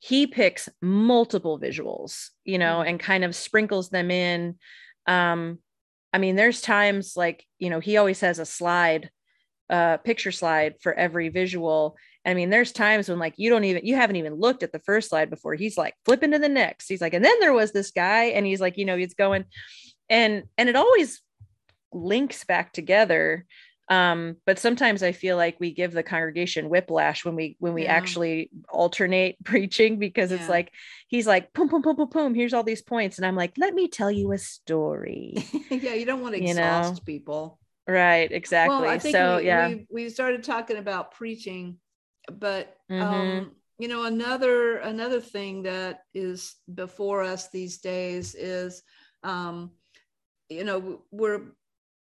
[0.00, 2.88] He picks multiple visuals, you know, mm-hmm.
[2.88, 4.58] and kind of sprinkles them in.
[5.06, 5.58] Um,
[6.12, 9.10] I mean, there's times like, you know, he always has a slide,
[9.70, 11.96] uh, picture slide for every visual.
[12.26, 14.80] I mean, there's times when like you don't even you haven't even looked at the
[14.80, 15.54] first slide before.
[15.54, 16.88] He's like flipping to the next.
[16.88, 19.44] He's like, and then there was this guy, and he's like, you know, he's going
[20.08, 21.22] and and it always
[21.92, 23.46] links back together
[23.90, 27.84] um but sometimes i feel like we give the congregation whiplash when we when we
[27.84, 27.92] yeah.
[27.92, 30.38] actually alternate preaching because yeah.
[30.38, 30.72] it's like
[31.08, 33.74] he's like boom boom boom boom boom here's all these points and i'm like let
[33.74, 35.34] me tell you a story
[35.70, 37.00] yeah you don't want to exhaust you know?
[37.04, 41.76] people right exactly well, I think so we, yeah we, we, started talking about preaching
[42.32, 43.02] but mm-hmm.
[43.02, 48.82] um you know another another thing that is before us these days is
[49.22, 49.72] um
[50.54, 51.40] you know we're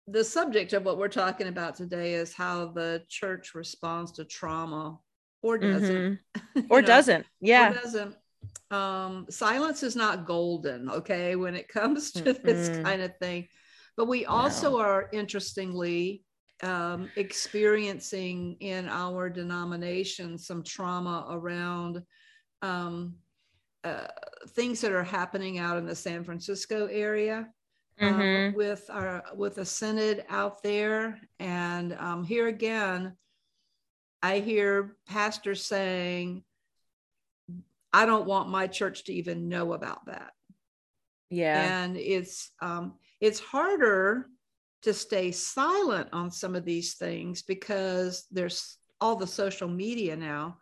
[0.09, 4.98] the subject of what we're talking about today is how the church responds to trauma
[5.42, 6.61] or doesn't mm-hmm.
[6.70, 8.16] or know, doesn't yeah or doesn't
[8.70, 13.46] um, silence is not golden okay when it comes to mm this kind of thing
[13.96, 14.81] but we also no.
[14.81, 16.24] are interestingly
[16.62, 22.02] um, experiencing in our denomination some trauma around
[22.62, 23.14] um,
[23.85, 24.07] uh,
[24.50, 27.48] things that are happening out in the San Francisco area.
[28.03, 28.57] Um, mm-hmm.
[28.57, 33.17] with our with a synod out there and um, here again
[34.23, 36.43] i hear pastors saying
[37.93, 40.33] i don't want my church to even know about that
[41.31, 44.27] yeah and it's um, it's harder
[44.83, 50.59] to stay silent on some of these things because there's all the social media now.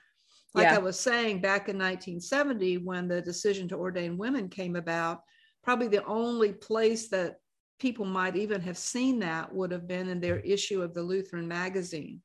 [0.55, 0.77] Like yeah.
[0.77, 5.23] I was saying back in 1970, when the decision to ordain women came about,
[5.63, 7.37] probably the only place that
[7.79, 11.49] people might even have seen that would have been in their issue of the Lutheran
[11.49, 12.21] magazine.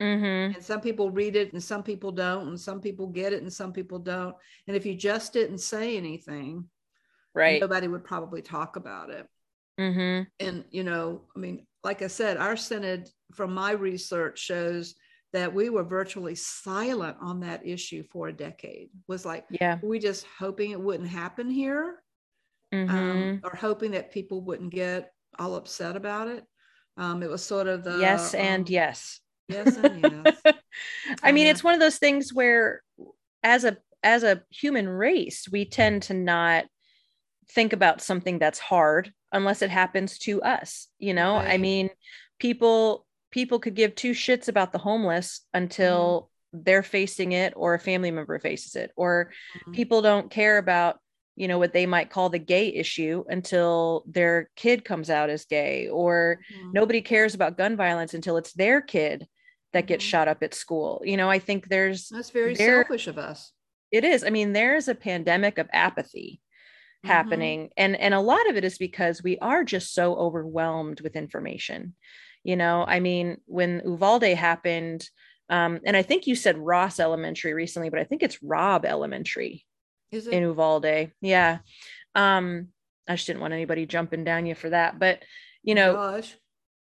[0.00, 0.54] Mm-hmm.
[0.54, 3.52] And some people read it and some people don't, and some people get it and
[3.52, 4.34] some people don't.
[4.66, 6.68] And if you just didn't say anything,
[7.34, 9.26] right, nobody would probably talk about it.
[9.80, 10.24] Mm-hmm.
[10.46, 14.94] And, you know, I mean, like I said, our synod from my research shows
[15.32, 19.98] that we were virtually silent on that issue for a decade was like yeah we
[19.98, 22.02] just hoping it wouldn't happen here
[22.72, 22.90] mm-hmm.
[22.90, 26.44] um, or hoping that people wouldn't get all upset about it
[26.96, 30.42] um, it was sort of the yes and um, yes yes and yes
[31.22, 32.82] i mean it's one of those things where
[33.42, 36.64] as a as a human race we tend to not
[37.50, 41.50] think about something that's hard unless it happens to us you know right.
[41.50, 41.88] i mean
[42.38, 46.62] people people could give two shits about the homeless until mm-hmm.
[46.64, 49.72] they're facing it or a family member faces it or mm-hmm.
[49.72, 50.98] people don't care about
[51.38, 55.44] you know what they might call the gay issue until their kid comes out as
[55.44, 56.72] gay or mm-hmm.
[56.72, 59.26] nobody cares about gun violence until it's their kid
[59.72, 60.10] that gets mm-hmm.
[60.10, 63.52] shot up at school you know i think there's that's very there, selfish of us
[63.92, 66.40] it is i mean there's a pandemic of apathy
[67.04, 67.12] Mm-hmm.
[67.12, 67.72] happening mm-hmm.
[67.76, 71.94] and and a lot of it is because we are just so overwhelmed with information
[72.42, 75.08] you know i mean when uvalde happened
[75.48, 79.64] um, and i think you said ross elementary recently but i think it's robb elementary
[80.10, 80.32] is it?
[80.32, 81.58] in uvalde yeah
[82.14, 82.68] um
[83.08, 85.22] i just didn't want anybody jumping down you for that but
[85.62, 86.36] you know Gosh.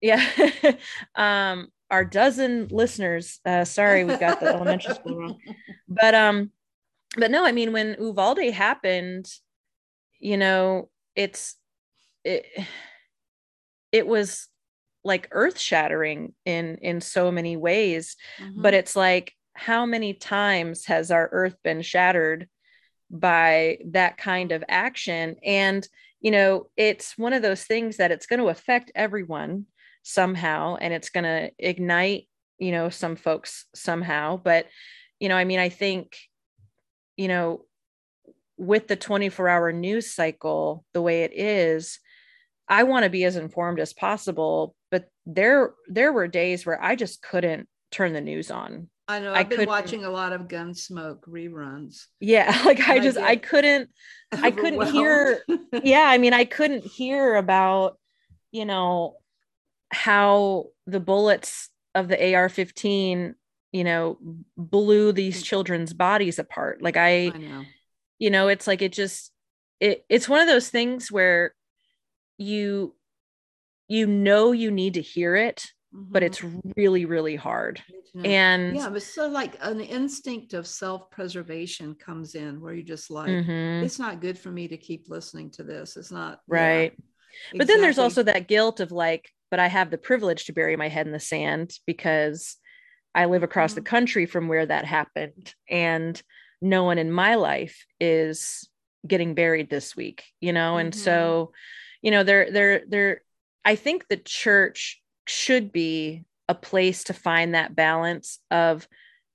[0.01, 0.25] yeah
[1.15, 5.39] um our dozen listeners uh sorry we got the elementary school wrong
[5.87, 6.51] but um
[7.17, 9.27] but no i mean when uvalde happened
[10.19, 11.55] you know it's
[12.23, 12.45] it
[13.91, 14.47] it was
[15.03, 18.61] like earth shattering in in so many ways mm-hmm.
[18.61, 22.47] but it's like how many times has our earth been shattered
[23.11, 25.35] by that kind of action.
[25.43, 25.87] And
[26.21, 29.65] you know it's one of those things that it's going to affect everyone
[30.03, 32.27] somehow and it's going to ignite
[32.59, 34.37] you know some folks somehow.
[34.37, 34.67] But
[35.21, 36.17] you know i mean i think
[37.15, 37.63] you know
[38.57, 41.99] with the 24 hour news cycle the way it is
[42.67, 46.95] i want to be as informed as possible but there there were days where i
[46.95, 50.47] just couldn't turn the news on i know i've I been watching a lot of
[50.47, 52.05] gunsmoke reruns.
[52.19, 53.89] Yeah like i just i couldn't
[54.31, 55.41] i couldn't hear
[55.83, 57.97] yeah i mean i couldn't hear about
[58.51, 59.15] you know
[59.91, 63.35] how the bullets of the ar-15
[63.71, 64.17] you know
[64.57, 65.45] blew these mm.
[65.45, 66.81] children's bodies apart.
[66.81, 67.65] Like i, I
[68.19, 69.31] you know it's like it just
[69.79, 71.53] it it's one of those things where
[72.37, 72.95] you
[73.87, 76.11] you know you need to hear it mm-hmm.
[76.11, 76.43] but it's
[76.75, 77.81] really really hard
[78.25, 83.29] and yeah but so like an instinct of self-preservation comes in where you just like
[83.29, 83.83] mm-hmm.
[83.83, 86.93] it's not good for me to keep listening to this it's not right
[87.53, 90.53] yeah, but then there's also that guilt of like but i have the privilege to
[90.53, 92.57] bury my head in the sand because
[93.15, 93.83] i live across mm-hmm.
[93.83, 96.21] the country from where that happened and
[96.61, 98.69] no one in my life is
[99.07, 101.01] getting buried this week you know and mm-hmm.
[101.01, 101.51] so
[102.01, 103.21] you know there there there
[103.65, 108.87] i think the church should be a place to find that balance of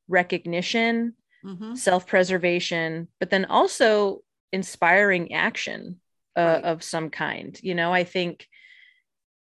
[0.08, 1.74] recognition mm-hmm.
[1.74, 4.20] self-preservation but then also
[4.52, 6.00] inspiring action
[6.36, 6.64] uh, right.
[6.64, 8.46] of some kind you know i think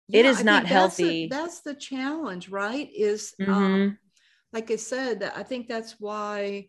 [0.07, 3.63] yeah, it is I not healthy that's, a, that's the challenge right is um, mm-hmm.
[3.63, 3.97] um,
[4.51, 6.67] like i said i think that's why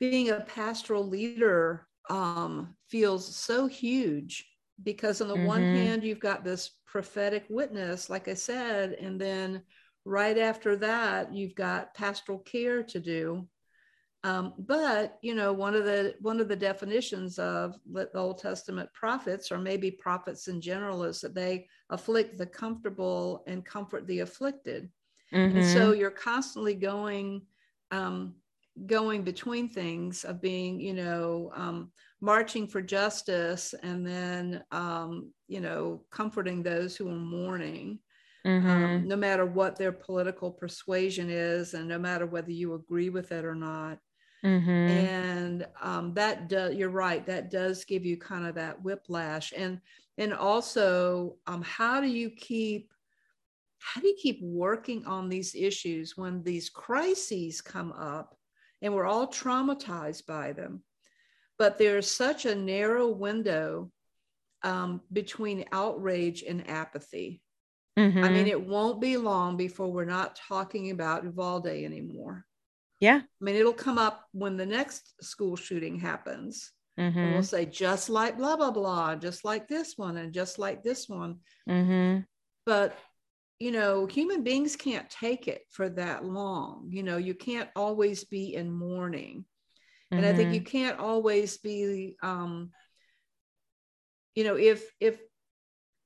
[0.00, 4.44] being a pastoral leader um, feels so huge
[4.82, 5.46] because on the mm-hmm.
[5.46, 9.62] one hand you've got this prophetic witness like i said and then
[10.04, 13.48] right after that you've got pastoral care to do
[14.24, 18.88] Um, but you know, one of the one of the definitions of the Old Testament
[18.92, 24.20] prophets, or maybe prophets in general, is that they afflict the comfortable and comfort the
[24.20, 24.88] afflicted.
[25.34, 25.56] Mm-hmm.
[25.58, 27.42] And so you're constantly going
[27.90, 28.34] um,
[28.86, 31.90] going between things of being, you know, um,
[32.20, 37.98] marching for justice and then, um, you know, comforting those who are mourning.
[38.44, 39.06] Um, mm-hmm.
[39.06, 43.44] no matter what their political persuasion is, and no matter whether you agree with it
[43.44, 43.98] or not,
[44.44, 44.70] Mm-hmm.
[44.70, 49.52] And um, that does, you're right, that does give you kind of that whiplash.
[49.56, 49.80] And
[50.18, 52.92] and also, um, how do you keep
[53.78, 58.36] how do you keep working on these issues when these crises come up
[58.80, 60.82] and we're all traumatized by them?
[61.58, 63.90] But there's such a narrow window
[64.64, 67.42] um, between outrage and apathy.
[67.98, 68.24] Mm-hmm.
[68.24, 68.48] I mean, mm-hmm.
[68.48, 72.44] it won't be long before we're not talking about Uvalde anymore.
[73.00, 73.20] Yeah.
[73.20, 76.72] I mean, it'll come up when the next school shooting happens.
[76.98, 77.18] Mm-hmm.
[77.18, 80.82] And we'll say, just like blah, blah, blah, just like this one, and just like
[80.82, 81.38] this one.
[81.68, 82.20] Mm-hmm.
[82.64, 82.96] But,
[83.58, 86.88] you know, human beings can't take it for that long.
[86.90, 89.44] You know, you can't always be in mourning.
[90.12, 90.16] Mm-hmm.
[90.18, 90.54] And I think mm-hmm.
[90.54, 92.70] you can't always be, um,
[94.34, 95.20] you know, if, if,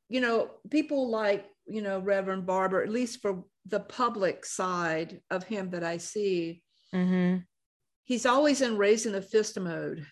[0.09, 5.45] you know, people like, you know, Reverend Barber, at least for the public side of
[5.45, 6.63] him that I see,
[6.95, 7.39] Mm-hmm.
[8.05, 10.07] He's always in raising the fist mode.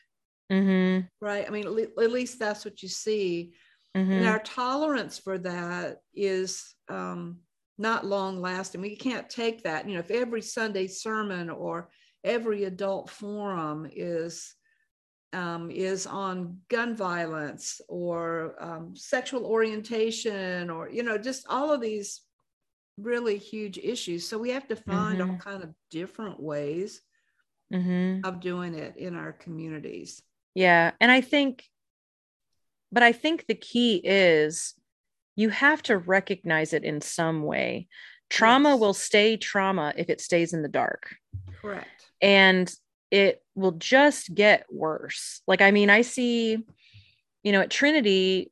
[0.53, 1.07] Mm-hmm.
[1.21, 1.47] Right.
[1.47, 3.55] I mean, at least that's what you see.
[3.97, 4.12] Mm-hmm.
[4.12, 7.39] And our tolerance for that is um,
[7.79, 8.81] not long lasting.
[8.81, 9.89] We can't take that.
[9.89, 11.89] You know, if every Sunday sermon or
[12.25, 14.55] every adult forum is
[15.35, 21.80] um, is on gun violence or um, sexual orientation or you know just all of
[21.80, 22.22] these
[22.97, 24.26] really huge issues.
[24.26, 25.30] So we have to find mm-hmm.
[25.32, 27.01] all kind of different ways
[27.72, 28.24] mm-hmm.
[28.24, 30.22] of doing it in our communities.
[30.55, 30.93] Yeah.
[31.01, 31.64] And I think,
[32.93, 34.74] but I think the key is
[35.37, 37.89] you have to recognize it in some way.
[38.30, 38.80] Trauma yes.
[38.80, 41.14] will stay trauma if it stays in the dark.
[41.61, 41.89] Correct.
[42.22, 42.72] And
[43.15, 45.41] it will just get worse.
[45.47, 46.59] Like, I mean, I see,
[47.45, 48.51] you know, at Trinity,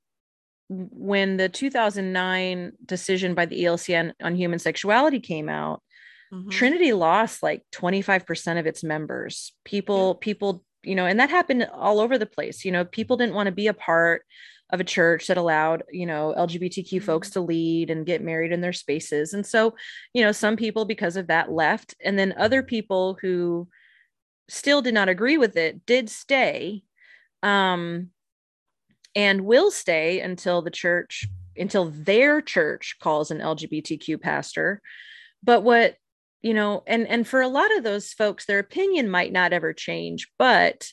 [0.69, 5.83] when the 2009 decision by the ELCA on, on human sexuality came out,
[6.33, 6.49] mm-hmm.
[6.51, 9.53] Trinity lost like 25% of its members.
[9.65, 10.25] People, yeah.
[10.25, 12.65] people, you know, and that happened all over the place.
[12.65, 14.23] You know, people didn't want to be a part
[14.71, 17.05] of a church that allowed, you know, LGBTQ mm-hmm.
[17.05, 19.35] folks to lead and get married in their spaces.
[19.35, 19.75] And so,
[20.15, 21.97] you know, some people because of that left.
[22.05, 23.67] And then other people who
[24.49, 26.83] still did not agree with it did stay.
[27.43, 28.11] Um,
[29.15, 31.27] and will stay until the church
[31.57, 34.81] until their church calls an lgbtq pastor
[35.43, 35.97] but what
[36.41, 39.73] you know and and for a lot of those folks their opinion might not ever
[39.73, 40.89] change but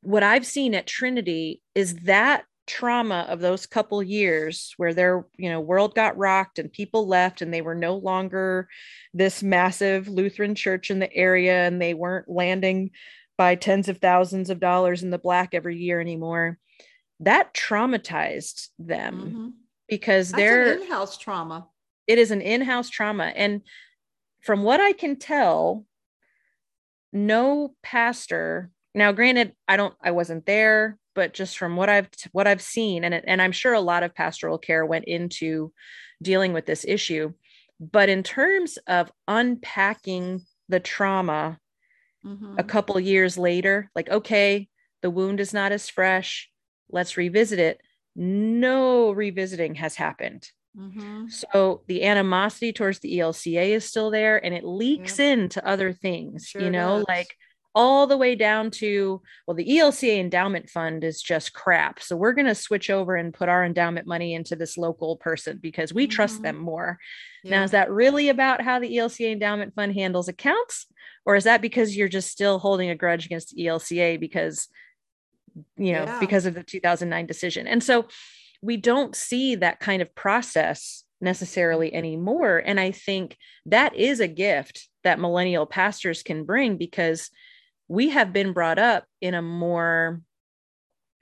[0.00, 5.48] what i've seen at trinity is that trauma of those couple years where their you
[5.48, 8.68] know world got rocked and people left and they were no longer
[9.12, 12.90] this massive lutheran church in the area and they weren't landing
[13.36, 16.58] by tens of thousands of dollars in the black every year anymore.
[17.20, 19.48] That traumatized them mm-hmm.
[19.88, 21.66] because That's they're in-house trauma.
[22.06, 23.32] It is an in-house trauma.
[23.34, 23.62] And
[24.42, 25.86] from what i can tell
[27.12, 32.46] no pastor now granted i don't i wasn't there but just from what i've what
[32.46, 35.72] i've seen and and i'm sure a lot of pastoral care went into
[36.22, 37.32] dealing with this issue
[37.80, 41.58] but in terms of unpacking the trauma
[42.24, 42.54] mm-hmm.
[42.58, 44.68] a couple years later like okay
[45.02, 46.50] the wound is not as fresh
[46.90, 47.80] let's revisit it
[48.14, 50.48] no revisiting has happened
[50.78, 51.26] mm-hmm.
[51.28, 56.46] so the animosity towards the elca is still there and it leaks into other things
[56.46, 57.06] sure you know does.
[57.08, 57.36] like
[57.74, 62.32] all the way down to well the elca endowment fund is just crap so we're
[62.32, 66.04] going to switch over and put our endowment money into this local person because we
[66.04, 66.10] mm-hmm.
[66.10, 66.98] trust them more
[67.44, 67.58] yeah.
[67.58, 70.86] now is that really about how the elca endowment fund handles accounts
[71.24, 74.68] or is that because you're just still holding a grudge against ELCA because
[75.76, 76.20] you know yeah.
[76.20, 78.06] because of the 2009 decision and so
[78.62, 84.26] we don't see that kind of process necessarily anymore and i think that is a
[84.26, 87.30] gift that millennial pastors can bring because
[87.92, 90.20] we have been brought up in a more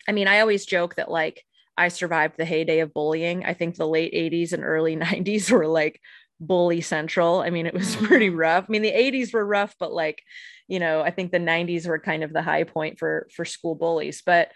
[0.09, 1.45] i mean i always joke that like
[1.77, 5.67] i survived the heyday of bullying i think the late 80s and early 90s were
[5.67, 6.01] like
[6.41, 7.41] bully central.
[7.41, 8.39] I mean, it was pretty mm-hmm.
[8.39, 8.65] rough.
[8.67, 10.23] I mean, the 80s were rough, but like,
[10.67, 13.75] you know, I think the 90s were kind of the high point for for school
[13.75, 14.23] bullies.
[14.25, 14.51] But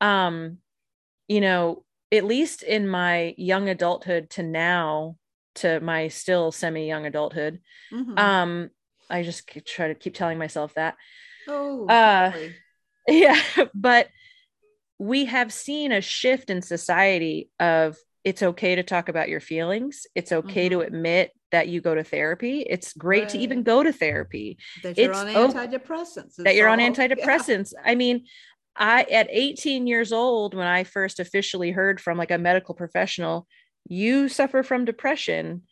[0.00, 0.58] um,
[1.28, 5.16] you know, at least in my young adulthood to now
[5.56, 7.60] to my still semi young adulthood,
[7.92, 8.18] mm-hmm.
[8.18, 8.70] um,
[9.08, 10.96] I just try to keep telling myself that.
[11.50, 12.32] Oh, uh,
[13.08, 13.40] yeah.
[13.74, 14.08] But
[14.98, 20.06] we have seen a shift in society of it's okay to talk about your feelings.
[20.14, 20.80] It's okay mm-hmm.
[20.80, 22.60] to admit that you go to therapy.
[22.60, 23.28] It's great right.
[23.30, 24.58] to even go to therapy.
[24.82, 26.36] That you're it's on antidepressants.
[26.36, 27.72] that you're all, on antidepressants.
[27.72, 27.90] Yeah.
[27.90, 28.26] I mean,
[28.76, 33.48] I at 18 years old, when I first officially heard from like a medical professional,
[33.88, 35.62] you suffer from depression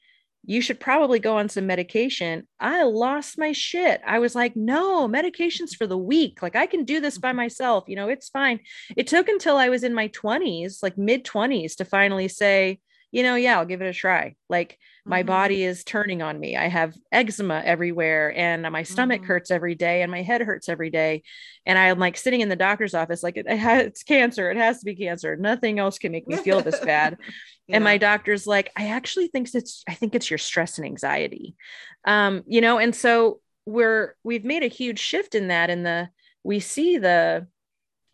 [0.49, 2.49] you should probably go on some medication.
[2.59, 4.01] I lost my shit.
[4.07, 6.41] I was like, no, medication's for the weak.
[6.41, 7.37] Like, I can do this by mm-hmm.
[7.37, 7.85] myself.
[7.87, 8.61] You know, it's fine.
[8.97, 12.81] It took until I was in my 20s, like mid 20s, to finally say,
[13.11, 14.35] you know, yeah, I'll give it a try.
[14.49, 15.29] Like, my mm-hmm.
[15.29, 16.57] body is turning on me.
[16.57, 19.29] I have eczema everywhere and my stomach mm-hmm.
[19.29, 21.23] hurts every day and my head hurts every day.
[21.65, 24.51] And I'm like sitting in the doctor's office, like, it, it's cancer.
[24.51, 25.37] It has to be cancer.
[25.37, 27.17] Nothing else can make me feel this bad.
[27.21, 27.31] yeah.
[27.77, 31.55] And my doctor's like, I actually think it's, I think it's your stress and anxiety.
[32.07, 35.69] Um, you know, and so we're, we've made a huge shift in that.
[35.69, 36.09] In the,
[36.43, 37.47] we see the,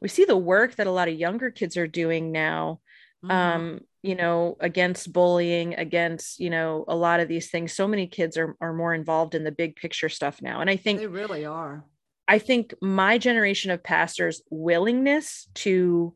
[0.00, 2.80] we see the work that a lot of younger kids are doing now.
[3.24, 3.30] Mm-hmm.
[3.30, 8.06] Um, you know against bullying against you know a lot of these things so many
[8.06, 10.60] kids are, are more involved in the big picture stuff now.
[10.60, 11.84] And i think they really are.
[12.26, 16.14] I think my generation of pastors willingness to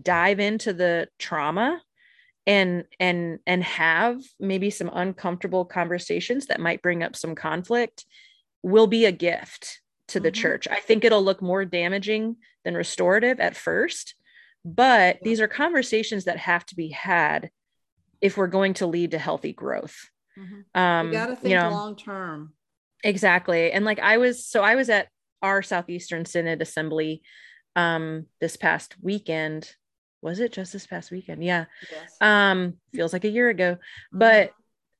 [0.00, 1.80] dive into the trauma
[2.46, 8.04] and and and have maybe some uncomfortable conversations that might bring up some conflict
[8.62, 10.40] will be a gift to the mm-hmm.
[10.40, 10.68] church.
[10.68, 14.14] I think it'll look more damaging than restorative at first
[14.64, 17.50] but these are conversations that have to be had
[18.20, 20.08] if we're going to lead to healthy growth.
[20.38, 20.80] Mm-hmm.
[20.80, 22.54] um you gotta think you know, long term.
[23.04, 23.70] Exactly.
[23.72, 25.08] And like i was so i was at
[25.42, 27.22] our southeastern synod assembly
[27.76, 29.70] um this past weekend.
[30.22, 31.44] Was it just this past weekend?
[31.44, 31.66] Yeah.
[31.90, 32.16] Yes.
[32.20, 33.74] um feels like a year ago.
[33.74, 34.18] Mm-hmm.
[34.18, 34.52] but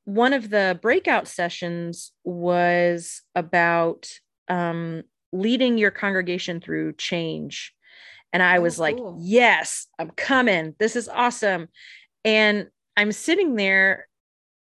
[0.04, 4.10] one of the breakout sessions was about
[4.48, 7.72] um leading your congregation through change
[8.32, 9.18] and I oh, was like, cool.
[9.20, 10.74] yes, I'm coming.
[10.78, 11.68] This is awesome.
[12.24, 14.08] And I'm sitting there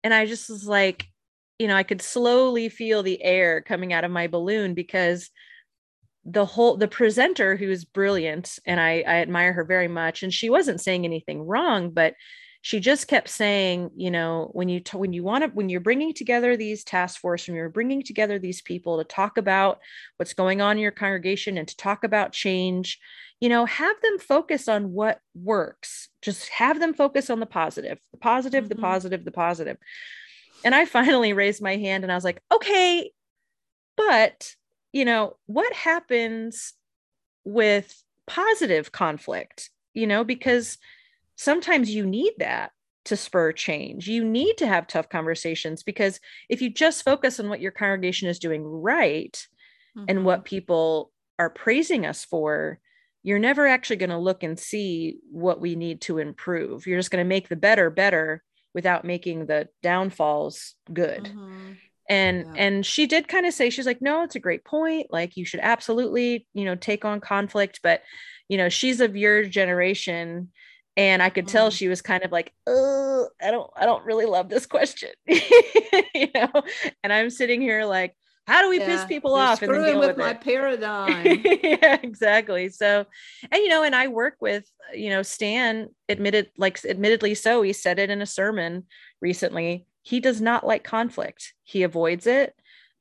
[0.02, 1.06] and I just was like,
[1.58, 5.30] you know, I could slowly feel the air coming out of my balloon because
[6.24, 10.48] the whole the presenter who's brilliant and I, I admire her very much and she
[10.48, 12.14] wasn't saying anything wrong but
[12.64, 15.80] she just kept saying you know when you t- when you want to when you're
[15.80, 19.80] bringing together these task force and you're bringing together these people to talk about
[20.16, 22.98] what's going on in your congregation and to talk about change
[23.38, 26.08] you know have them focus on what works.
[26.22, 28.68] Just have them focus on the positive the positive, mm-hmm.
[28.70, 29.76] the positive the positive.
[30.64, 33.10] And i finally raised my hand and i was like okay
[33.98, 34.54] but
[34.94, 36.72] you know what happens
[37.44, 39.68] with positive conflict?
[39.92, 40.78] You know because
[41.36, 42.72] sometimes you need that
[43.06, 44.08] to spur change.
[44.08, 48.28] You need to have tough conversations because if you just focus on what your congregation
[48.28, 49.46] is doing right
[49.96, 50.06] mm-hmm.
[50.08, 52.78] and what people are praising us for,
[53.22, 56.86] you're never actually going to look and see what we need to improve.
[56.86, 58.42] You're just going to make the better better
[58.74, 61.24] without making the downfalls good.
[61.24, 61.72] Mm-hmm.
[62.06, 62.62] And yeah.
[62.62, 65.06] and she did kind of say she's like no, it's a great point.
[65.10, 68.02] Like you should absolutely, you know, take on conflict, but
[68.46, 70.50] you know, she's of your generation
[70.96, 71.76] and i could tell mm.
[71.76, 75.10] she was kind of like oh i don't i don't really love this question.
[76.14, 76.62] You know?
[77.02, 78.14] And i'm sitting here like
[78.46, 80.40] how do we yeah, piss people off and then deal with, with my it?
[80.40, 81.42] paradigm.
[81.62, 82.68] Yeah exactly.
[82.68, 83.06] So
[83.50, 87.72] and you know and i work with you know stan admitted like admittedly so he
[87.72, 88.84] said it in a sermon
[89.20, 89.86] recently.
[90.02, 91.54] He does not like conflict.
[91.62, 92.54] He avoids it.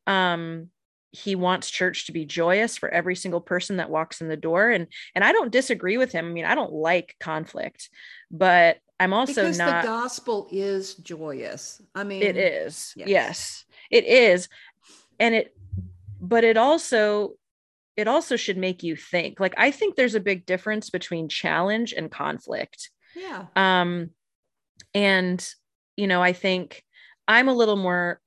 [0.08, 0.70] Um
[1.14, 4.70] he wants church to be joyous for every single person that walks in the door
[4.70, 6.26] and and i don't disagree with him.
[6.26, 7.90] I mean i don't like conflict
[8.32, 11.82] but i'm also because not the gospel is joyous.
[11.94, 12.94] I mean it is.
[12.96, 13.08] yes.
[13.08, 14.50] yes it is.
[15.20, 15.56] And it
[16.20, 17.34] but it also
[17.96, 19.40] it also should make you think.
[19.40, 22.90] Like i think there's a big difference between challenge and conflict.
[23.16, 23.46] Yeah.
[23.56, 24.10] Um
[24.96, 25.48] and
[25.96, 26.84] you know i think
[27.28, 28.20] i'm a little more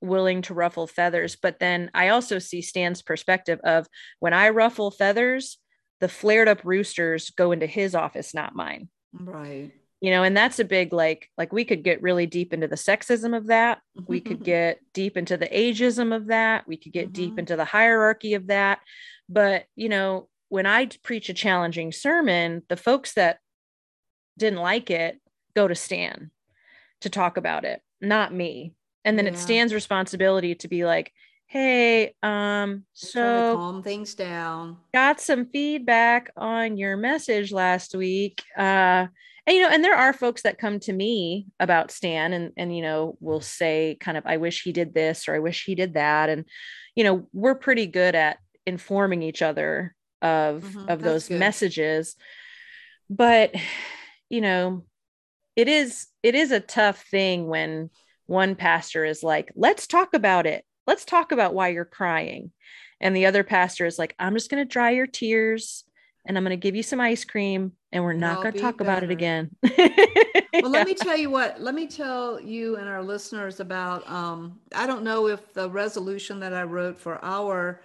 [0.00, 1.36] willing to ruffle feathers.
[1.36, 3.86] But then I also see Stan's perspective of
[4.20, 5.58] when I ruffle feathers,
[6.00, 8.88] the flared up roosters go into his office, not mine.
[9.12, 9.72] Right.
[10.00, 12.76] You know, and that's a big like, like we could get really deep into the
[12.76, 13.80] sexism of that.
[14.06, 16.68] We could get deep into the ageism of that.
[16.68, 17.12] We could get mm-hmm.
[17.12, 18.80] deep into the hierarchy of that.
[19.28, 23.38] But, you know, when I preach a challenging sermon, the folks that
[24.38, 25.18] didn't like it
[25.56, 26.30] go to Stan
[27.00, 28.74] to talk about it, not me
[29.06, 29.32] and then yeah.
[29.32, 31.12] it's stan's responsibility to be like
[31.48, 34.78] hey, um, so calm things down.
[34.92, 38.42] Got some feedback on your message last week.
[38.56, 39.06] Uh,
[39.46, 42.74] and you know, and there are folks that come to me about Stan and and
[42.76, 45.74] you know, will say kind of, I wish he did this or I wish he
[45.74, 46.28] did that.
[46.28, 46.44] And,
[46.96, 51.38] you know, we're pretty good at informing each other of mm-hmm, of those good.
[51.38, 52.16] messages.
[53.08, 53.54] But,
[54.28, 54.84] you know,
[55.54, 57.90] it is it is a tough thing when
[58.26, 62.52] one pastor is like, let's talk about it let's talk about why you're crying.
[63.00, 65.84] And the other pastor is like, I'm just going to dry your tears
[66.26, 68.78] and I'm going to give you some ice cream and we're not going to talk
[68.78, 68.90] better.
[68.90, 69.50] about it again.
[69.62, 74.60] well, let me tell you what, let me tell you and our listeners about, um,
[74.74, 77.82] I don't know if the resolution that I wrote for our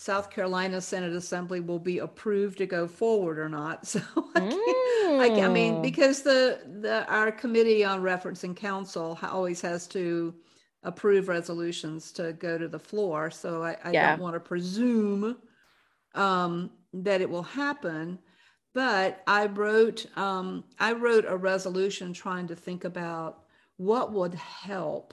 [0.00, 3.86] South Carolina Synod Assembly will be approved to go forward or not.
[3.86, 4.00] So
[4.34, 5.20] I, mm.
[5.20, 5.82] I, I mean, mm.
[5.82, 10.34] because the, the, our committee on reference and counsel always has to,
[10.82, 13.30] approve resolutions to go to the floor.
[13.30, 14.10] So I, I yeah.
[14.10, 15.36] don't want to presume
[16.14, 18.18] um, that it will happen.
[18.72, 23.42] But I wrote um, I wrote a resolution trying to think about
[23.76, 25.12] what would help.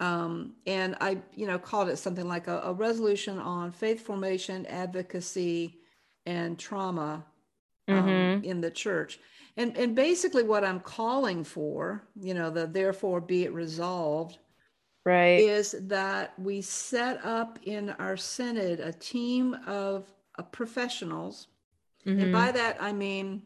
[0.00, 4.64] Um, and I, you know, called it something like a, a, resolution on faith formation,
[4.66, 5.80] advocacy,
[6.24, 7.24] and trauma
[7.88, 8.44] um, mm-hmm.
[8.44, 9.18] in the church.
[9.56, 14.38] And, and basically, what I'm calling for, you know, the therefore be it resolved,
[15.08, 20.06] right is that we set up in our synod a team of,
[20.38, 21.48] of professionals
[22.06, 22.20] mm-hmm.
[22.20, 23.42] and by that i mean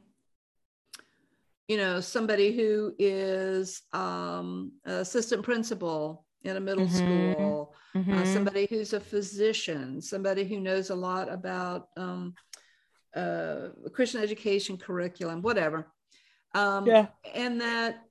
[1.69, 6.97] you know somebody who is um, assistant principal in a middle mm-hmm.
[6.97, 8.13] school uh, mm-hmm.
[8.15, 12.35] Uh, somebody who's a physician somebody who knows a lot about um,
[13.15, 15.93] uh, christian education curriculum whatever
[16.55, 17.07] um, yeah.
[17.35, 18.03] and that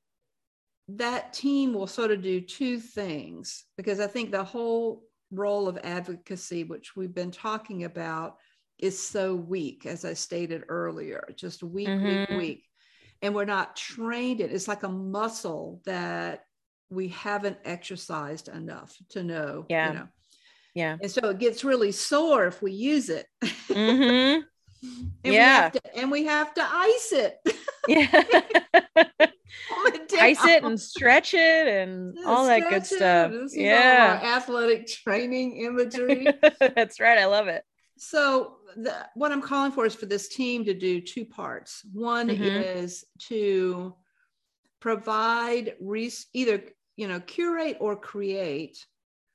[0.97, 5.79] that team will sort of do two things because I think the whole role of
[5.83, 8.37] advocacy, which we've been talking about,
[8.77, 12.33] is so weak, as I stated earlier, just weak, mm-hmm.
[12.33, 12.63] weak, weak.
[13.21, 14.51] And we're not trained it.
[14.51, 16.45] It's like a muscle that
[16.91, 19.65] we haven't exercised enough to know.
[19.69, 19.87] Yeah.
[19.87, 20.07] You know?
[20.75, 20.97] Yeah.
[21.01, 23.25] And so it gets really sore if we use it.
[23.71, 24.41] Mm-hmm.
[25.23, 25.69] and yeah.
[25.71, 27.37] We to, and we have to ice it.
[27.87, 28.23] yeah.
[30.19, 33.31] ice it and stretch it and yeah, all that good stuff.
[33.53, 36.27] yeah, athletic training imagery.
[36.59, 37.19] That's right.
[37.19, 37.63] I love it.
[37.97, 41.83] So the, what I'm calling for is for this team to do two parts.
[41.93, 42.43] One mm-hmm.
[42.43, 43.95] is to
[44.79, 46.63] provide res- either
[47.01, 48.77] you know curate or create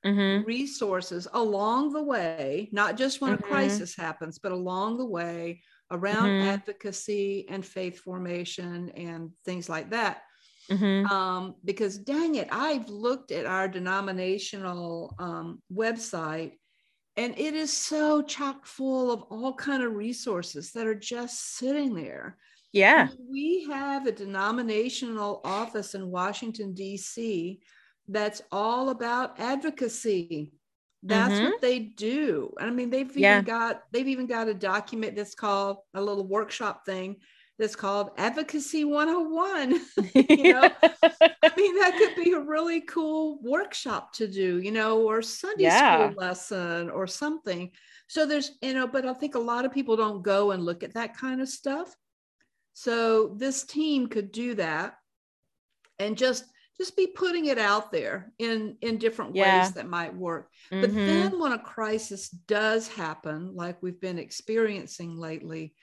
[0.05, 0.47] mm-hmm.
[0.47, 3.45] resources along the way, not just when mm-hmm.
[3.45, 5.61] a crisis happens, but along the way
[5.91, 6.49] around mm-hmm.
[6.49, 10.23] advocacy and faith formation and things like that.
[10.71, 11.13] Mm-hmm.
[11.13, 16.53] Um, because dang it, I've looked at our denominational um, website
[17.17, 21.95] and it is so chock full of all kind of resources that are just sitting
[21.95, 22.37] there.
[22.77, 23.09] Yeah.
[23.31, 27.61] We have a denominational office in Washington, D.C.
[28.09, 30.53] that's all about advocacy
[31.07, 31.45] that's mm-hmm.
[31.45, 32.53] what they do.
[32.59, 33.41] I mean, they've even yeah.
[33.41, 37.17] got they've even got a document that's called a little workshop thing
[37.59, 39.71] that's called Advocacy 101.
[40.15, 45.03] you know, I mean, that could be a really cool workshop to do, you know,
[45.03, 46.09] or Sunday yeah.
[46.09, 47.71] school lesson or something.
[48.09, 50.83] So there's, you know, but I think a lot of people don't go and look
[50.83, 51.97] at that kind of stuff.
[52.79, 54.99] So this team could do that
[55.99, 56.45] and just
[56.77, 59.63] just be putting it out there in in different yeah.
[59.63, 60.83] ways that might work mm-hmm.
[60.83, 65.75] but then when a crisis does happen like we've been experiencing lately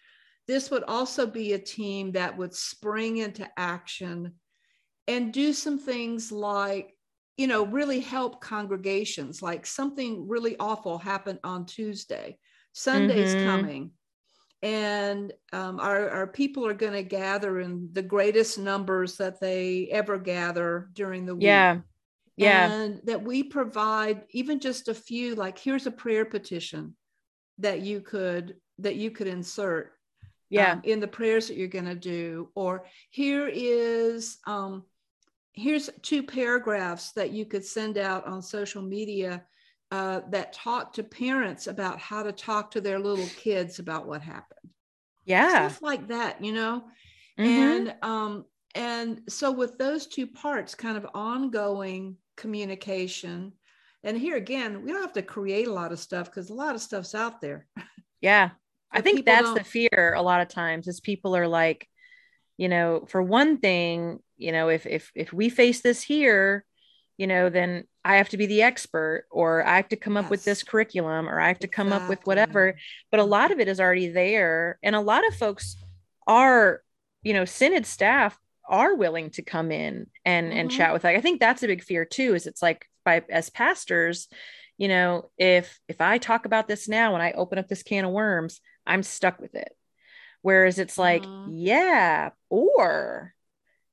[0.47, 4.31] this would also be a team that would spring into action
[5.07, 6.93] and do some things like
[7.37, 12.37] you know really help congregations like something really awful happened on tuesday
[12.73, 13.47] sunday's mm-hmm.
[13.47, 13.91] coming
[14.64, 19.89] and um, our, our people are going to gather in the greatest numbers that they
[19.91, 21.43] ever gather during the week.
[21.43, 21.80] Yeah.
[22.38, 22.72] Yeah.
[22.72, 26.95] And that we provide even just a few, like here's a prayer petition
[27.59, 29.91] that you could that you could insert
[30.49, 34.84] yeah um, in the prayers that you're going to do or here is um
[35.53, 39.43] here's two paragraphs that you could send out on social media
[39.93, 44.23] uh, that talk to parents about how to talk to their little kids about what
[44.23, 44.71] happened.
[45.23, 45.67] Yeah.
[45.67, 46.85] Stuff like that, you know?
[47.37, 47.47] Mm-hmm.
[47.47, 53.53] And um, and so with those two parts, kind of ongoing communication.
[54.03, 56.73] And here again, we don't have to create a lot of stuff because a lot
[56.73, 57.67] of stuff's out there.
[58.19, 58.49] Yeah.
[58.91, 59.57] I think that's don't...
[59.59, 61.87] the fear a lot of times is people are like,
[62.57, 66.65] you know, for one thing, you know, if if if we face this here,
[67.24, 70.26] you know, then I have to be the expert or I have to come up
[70.26, 70.30] yes.
[70.32, 72.03] with this curriculum or I have to come exactly.
[72.03, 72.76] up with whatever.
[73.11, 74.78] But a lot of it is already there.
[74.84, 75.78] And a lot of folks
[76.28, 76.82] are,
[77.21, 80.57] you know, synod staff are willing to come in and mm-hmm.
[80.57, 83.24] and chat with like I think that's a big fear too is it's like by
[83.30, 84.28] as pastors
[84.78, 88.03] you know if if I talk about this now and I open up this can
[88.03, 89.71] of worms I'm stuck with it
[90.41, 91.51] whereas it's like mm-hmm.
[91.51, 93.34] yeah or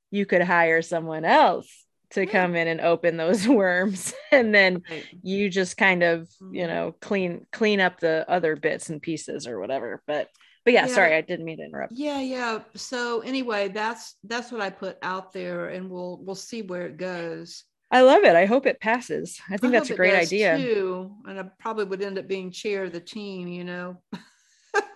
[0.09, 5.05] you could hire someone else to come in and open those worms and then right.
[5.23, 6.67] you just kind of you mm-hmm.
[6.67, 10.29] know clean clean up the other bits and pieces or whatever but
[10.63, 11.93] but yeah, yeah, sorry i didn't mean to interrupt.
[11.93, 16.61] Yeah yeah so anyway that's that's what i put out there and we'll we'll see
[16.61, 17.63] where it goes.
[17.93, 20.57] I love it i hope it passes i think I that's a great idea.
[20.57, 23.97] too and i probably would end up being chair of the team you know?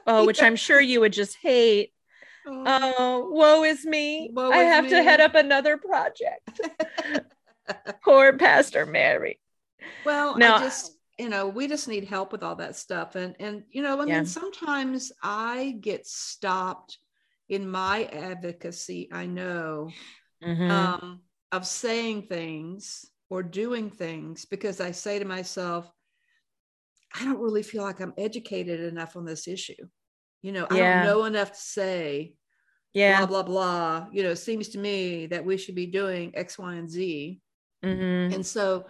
[0.08, 1.92] Oh which i'm sure you would just hate
[2.48, 4.92] oh, oh woe is me woe i have me.
[4.92, 6.62] to head up another project
[8.04, 9.40] poor pastor mary
[10.06, 13.36] well now I just you know we just need help with all that stuff and
[13.40, 14.18] and you know i yeah.
[14.18, 16.98] mean sometimes i get stopped
[17.50, 19.90] in my advocacy i know
[20.44, 20.72] mm-hmm.
[20.72, 21.22] um,
[21.52, 25.90] of saying things or doing things because i say to myself
[27.16, 29.88] i don't really feel like i'm educated enough on this issue
[30.46, 30.76] you know yeah.
[30.76, 32.34] i don't know enough to say
[32.94, 36.32] yeah blah blah blah you know it seems to me that we should be doing
[36.36, 37.42] x y and z
[37.84, 38.34] mm-hmm.
[38.34, 38.86] and so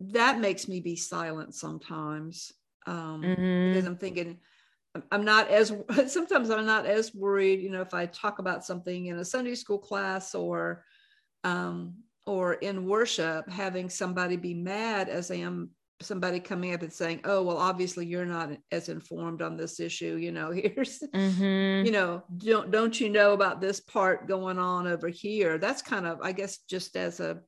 [0.00, 2.52] that makes me be silent sometimes
[2.86, 3.72] um, mm-hmm.
[3.72, 4.38] because I'm thinking
[5.12, 5.72] I'm not as
[6.06, 9.54] sometimes I'm not as worried, you know, if I talk about something in a Sunday
[9.54, 10.84] school class or
[11.44, 11.94] um,
[12.26, 15.70] or in worship, having somebody be mad as I am
[16.00, 20.16] somebody coming up and saying, "Oh, well, obviously you're not as informed on this issue."
[20.16, 21.86] You know, here's, mm-hmm.
[21.86, 25.58] you know, don't don't you know about this part going on over here?
[25.58, 27.40] That's kind of, I guess, just as a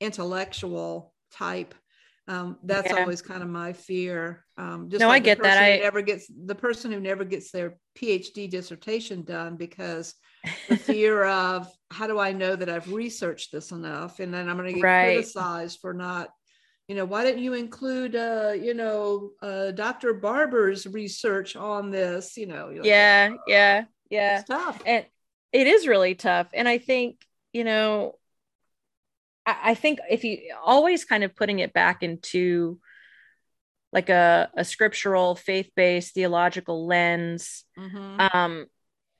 [0.00, 1.74] intellectual type.
[2.26, 3.00] Um, that's yeah.
[3.00, 4.44] always kind of my fear.
[4.58, 5.62] Um, just no, like I get that.
[5.62, 10.14] I never gets the person who never gets their PhD dissertation done because
[10.68, 14.58] the fear of how do I know that I've researched this enough, and then I'm
[14.58, 15.14] going to get right.
[15.14, 16.28] criticized for not.
[16.88, 20.14] You know, why didn't you include, uh, you know, uh, Dr.
[20.14, 22.36] Barber's research on this?
[22.36, 24.38] You know, yeah, like, yeah, yeah.
[24.40, 25.04] It's tough, and
[25.52, 26.48] it is really tough.
[26.54, 28.14] And I think, you know,
[29.46, 32.78] I think if you always kind of putting it back into
[33.92, 38.20] like a, a scriptural faith-based theological lens mm-hmm.
[38.20, 38.66] um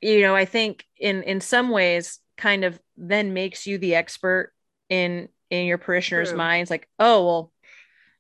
[0.00, 4.52] you know i think in in some ways kind of then makes you the expert
[4.88, 6.38] in in your parishioners True.
[6.38, 7.52] minds like oh well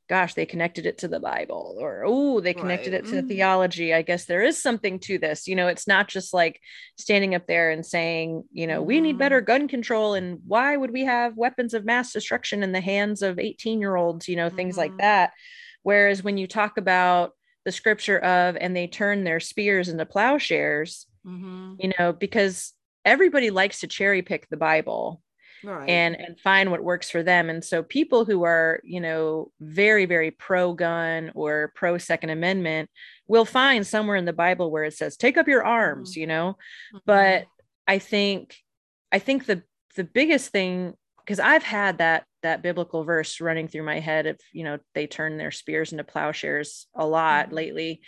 [0.08, 3.04] gosh, they connected it to the Bible, or oh, they connected right.
[3.04, 3.28] it to mm-hmm.
[3.28, 3.92] theology.
[3.92, 5.46] I guess there is something to this.
[5.46, 6.60] You know, it's not just like
[6.96, 8.88] standing up there and saying, you know, mm-hmm.
[8.88, 9.46] we need better mm-hmm.
[9.46, 13.38] gun control, and why would we have weapons of mass destruction in the hands of
[13.38, 14.92] 18 year olds, you know, things mm-hmm.
[14.92, 15.32] like that.
[15.82, 17.32] Whereas when you talk about
[17.64, 21.74] the scripture of, and they turn their spears into plowshares, mm-hmm.
[21.78, 22.72] you know, because
[23.04, 25.22] everybody likes to cherry pick the Bible
[25.64, 25.88] right.
[25.88, 30.06] and and find what works for them and so people who are you know very
[30.06, 32.90] very pro gun or pro second amendment
[33.26, 36.20] will find somewhere in the bible where it says take up your arms mm-hmm.
[36.20, 36.56] you know
[36.94, 36.98] mm-hmm.
[37.06, 37.46] but
[37.86, 38.56] i think
[39.12, 39.62] i think the
[39.96, 44.38] the biggest thing because i've had that that biblical verse running through my head of
[44.52, 47.56] you know they turn their spears into plowshares a lot mm-hmm.
[47.56, 48.00] lately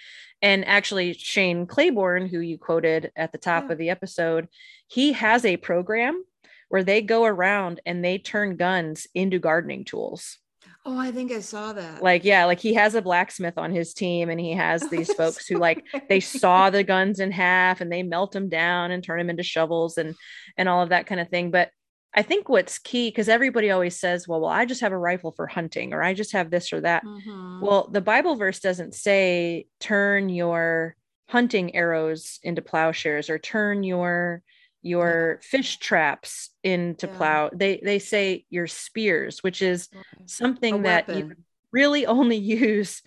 [0.42, 3.72] and actually shane claiborne who you quoted at the top yeah.
[3.72, 4.48] of the episode
[4.88, 6.22] he has a program
[6.70, 10.38] where they go around and they turn guns into gardening tools.
[10.86, 12.02] Oh, I think I saw that.
[12.02, 15.46] Like, yeah, like he has a blacksmith on his team and he has these folks
[15.46, 19.18] who like they saw the guns in half and they melt them down and turn
[19.18, 20.14] them into shovels and
[20.56, 21.50] and all of that kind of thing.
[21.50, 21.70] But
[22.14, 25.32] I think what's key because everybody always says, well, well, I just have a rifle
[25.32, 27.04] for hunting or I just have this or that.
[27.04, 27.60] Mm-hmm.
[27.60, 30.96] Well, the Bible verse doesn't say turn your
[31.28, 34.42] hunting arrows into plowshares or turn your
[34.82, 37.16] your fish traps into yeah.
[37.16, 39.88] plow they they say your spears which is
[40.26, 41.32] something that you
[41.72, 43.02] really only use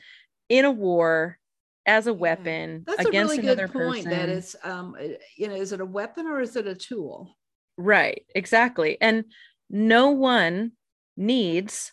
[0.50, 1.38] in a war
[1.86, 4.20] as a weapon That's against a really another good point person.
[4.20, 7.36] that is um eh, you know is it a weapon or is it a tool?
[7.78, 9.26] Right exactly and
[9.70, 10.74] no one
[11.18, 11.92] needs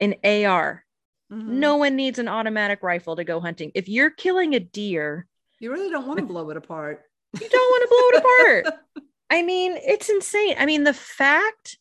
[0.00, 0.84] an ar
[1.32, 1.60] mm-hmm.
[1.60, 3.72] no one needs an automatic rifle to go hunting.
[3.74, 5.26] If you're killing a deer
[5.60, 7.02] you really don't want to blow it apart.
[7.40, 8.80] You don't want to blow it apart
[9.34, 10.54] I mean, it's insane.
[10.60, 11.76] I mean, the fact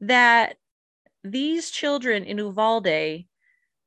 [0.00, 0.56] that
[1.22, 3.24] these children in Uvalde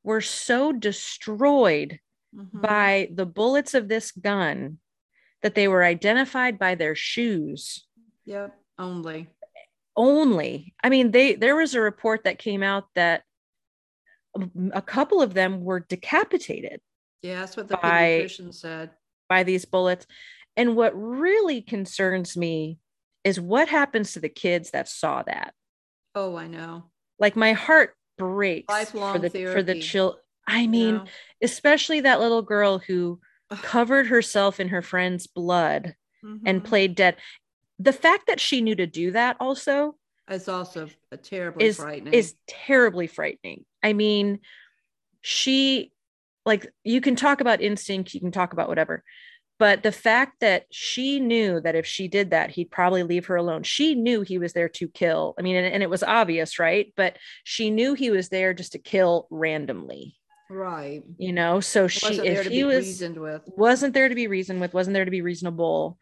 [0.02, 2.00] were so destroyed
[2.34, 2.60] mm-hmm.
[2.62, 4.78] by the bullets of this gun
[5.42, 7.86] that they were identified by their shoes.
[8.24, 9.28] Yep, only.
[9.94, 10.72] only.
[10.82, 13.24] I mean, they there was a report that came out that
[14.72, 16.80] a couple of them were decapitated.
[17.20, 18.90] Yeah, that's what the by, pediatrician said.
[19.28, 20.06] By these bullets.
[20.56, 22.78] And what really concerns me
[23.24, 25.54] is what happens to the kids that saw that.
[26.14, 26.84] Oh, I know.
[27.18, 29.54] Like my heart breaks Lifelong for the therapy.
[29.54, 30.18] for the chill.
[30.46, 31.04] I mean, yeah.
[31.42, 33.20] especially that little girl who
[33.50, 35.94] covered herself in her friend's blood
[36.24, 36.46] mm-hmm.
[36.46, 37.16] and played dead.
[37.78, 39.96] The fact that she knew to do that also
[40.30, 42.14] is also a terribly is, frightening.
[42.14, 43.64] Is terribly frightening.
[43.82, 44.40] I mean,
[45.20, 45.92] she
[46.44, 49.02] like you can talk about instinct, you can talk about whatever.
[49.62, 53.36] But the fact that she knew that if she did that, he'd probably leave her
[53.36, 53.62] alone.
[53.62, 55.36] She knew he was there to kill.
[55.38, 56.92] I mean, and, and it was obvious, right?
[56.96, 60.16] But she knew he was there just to kill randomly.
[60.50, 61.04] Right.
[61.16, 63.00] You know, so she if he was
[63.56, 65.96] wasn't there to be reasoned with, wasn't there to be reasonable.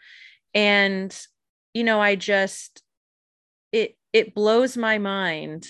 [0.54, 1.14] And
[1.74, 2.82] you know, I just
[3.72, 5.66] it it blows my mind,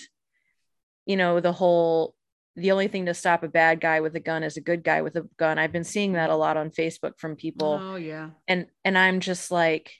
[1.05, 2.15] you know, the whole
[2.55, 5.01] the only thing to stop a bad guy with a gun is a good guy
[5.01, 5.57] with a gun.
[5.57, 7.79] I've been seeing that a lot on Facebook from people.
[7.81, 8.31] Oh yeah.
[8.47, 9.93] And and I'm just like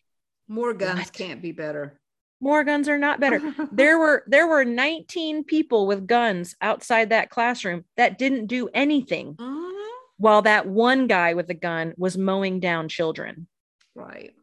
[0.47, 1.13] more guns what?
[1.13, 1.99] can't be better.
[2.41, 3.39] More guns are not better.
[3.71, 9.35] there were there were 19 people with guns outside that classroom that didn't do anything.
[9.35, 9.69] Mm-hmm.
[10.17, 13.47] While that one guy with a gun was mowing down children.
[13.95, 14.33] Right.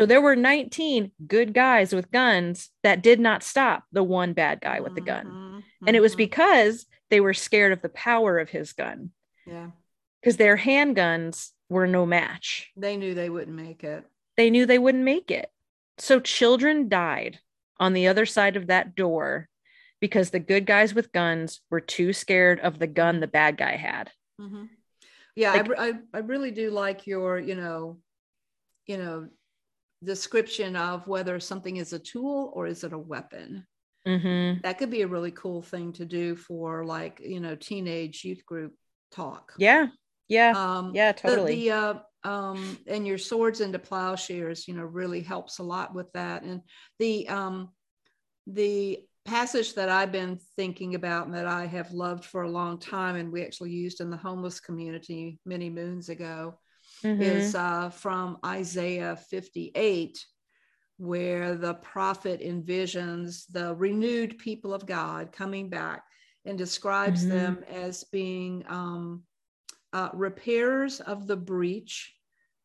[0.00, 4.60] So there were 19 good guys with guns that did not stop the one bad
[4.60, 5.26] guy with the gun.
[5.26, 5.86] Mm-hmm.
[5.86, 6.18] And it was mm-hmm.
[6.18, 9.10] because they were scared of the power of his gun.
[9.46, 9.70] Yeah.
[10.20, 12.70] Because their handguns were no match.
[12.76, 14.04] They knew they wouldn't make it.
[14.36, 15.50] They knew they wouldn't make it.
[15.98, 17.38] So children died
[17.78, 19.48] on the other side of that door
[20.00, 23.76] because the good guys with guns were too scared of the gun the bad guy
[23.76, 24.10] had.
[24.40, 24.64] Mm-hmm.
[25.34, 27.98] Yeah, like, I, I, I really do like your, you know,
[28.86, 29.28] you know,
[30.02, 33.66] description of whether something is a tool or is it a weapon.
[34.08, 34.60] Mm-hmm.
[34.62, 38.44] That could be a really cool thing to do for like, you know, teenage youth
[38.46, 38.72] group
[39.12, 39.52] talk.
[39.58, 39.88] Yeah.
[40.28, 40.52] Yeah.
[40.56, 41.54] Um, yeah, totally.
[41.54, 41.94] The, the uh,
[42.24, 46.42] um, and your swords into plowshares, you know, really helps a lot with that.
[46.42, 46.62] And
[46.98, 47.70] the, um,
[48.46, 52.78] the passage that I've been thinking about and that I have loved for a long
[52.78, 56.58] time, and we actually used in the homeless community many moons ago,
[57.04, 57.20] mm-hmm.
[57.20, 60.18] is uh, from Isaiah 58,
[60.98, 66.02] where the prophet envisions the renewed people of God coming back
[66.44, 67.36] and describes mm-hmm.
[67.36, 69.22] them as being um,
[69.92, 72.14] uh, repairers of the breach,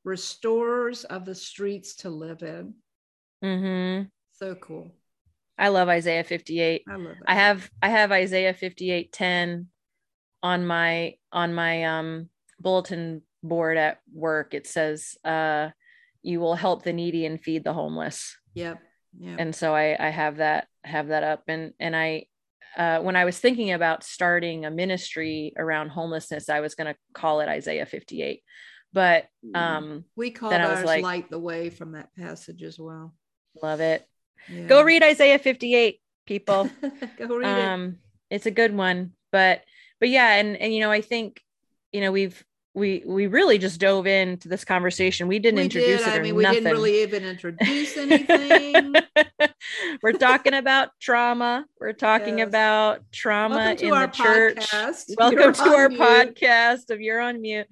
[0.04, 2.74] restorers of the streets to live in.
[3.44, 4.06] Mm-hmm.
[4.34, 4.92] So cool.
[5.58, 6.84] I love Isaiah 58.
[6.88, 7.16] I love.
[7.28, 9.68] I have I have Isaiah 58 10
[10.42, 12.30] on my on my um
[12.60, 14.54] bulletin board at work.
[14.54, 15.70] It says uh
[16.24, 18.36] you will help the needy and feed the homeless.
[18.56, 18.80] Yep.
[19.20, 19.36] Yep.
[19.40, 22.26] And so I I have that have that up and and I
[22.78, 27.00] uh, when I was thinking about starting a ministry around homelessness, I was going to
[27.14, 28.42] call it Isaiah 58.
[28.92, 33.14] But um, we called ours like, light the way from that passage as well.
[33.62, 34.08] Love it.
[34.50, 34.66] Yeah.
[34.66, 36.70] Go read Isaiah 58, people.
[37.18, 37.98] Go read um,
[38.30, 38.36] it.
[38.36, 39.14] It's a good one.
[39.32, 39.64] But
[40.00, 41.42] but yeah, and and you know, I think
[41.92, 42.44] you know we've
[42.76, 45.28] we we really just dove into this conversation.
[45.28, 46.08] We didn't we introduce did.
[46.08, 46.20] it.
[46.20, 46.64] I mean, we nothing.
[46.64, 48.96] didn't really even introduce anything.
[50.02, 51.66] We're talking about trauma.
[51.80, 52.48] We're talking yes.
[52.48, 54.58] about trauma in the church.
[54.58, 55.12] Podcast.
[55.18, 56.02] Welcome You're to our mute.
[56.02, 57.68] podcast of You're on Mute.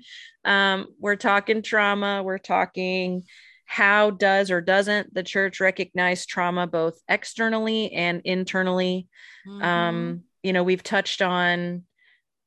[0.45, 2.22] Um, we're talking trauma.
[2.24, 3.24] We're talking
[3.66, 9.08] how does or doesn't the church recognize trauma both externally and internally.
[9.47, 9.64] Mm-hmm.
[9.64, 11.86] Um, you know, we've touched on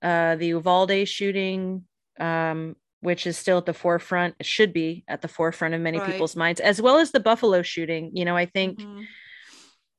[0.02, 1.84] uh, the Uvalde shooting
[2.18, 5.98] um, which is still at the forefront, it should be at the forefront of many
[5.98, 6.10] right.
[6.10, 8.10] people's minds, as well as the Buffalo shooting.
[8.14, 9.02] You know, I think, mm-hmm.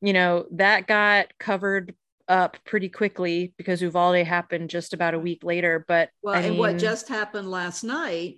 [0.01, 1.93] you know, that got covered
[2.27, 5.85] up pretty quickly because Uvalde happened just about a week later.
[5.87, 8.37] But well, I and mean, what just happened last night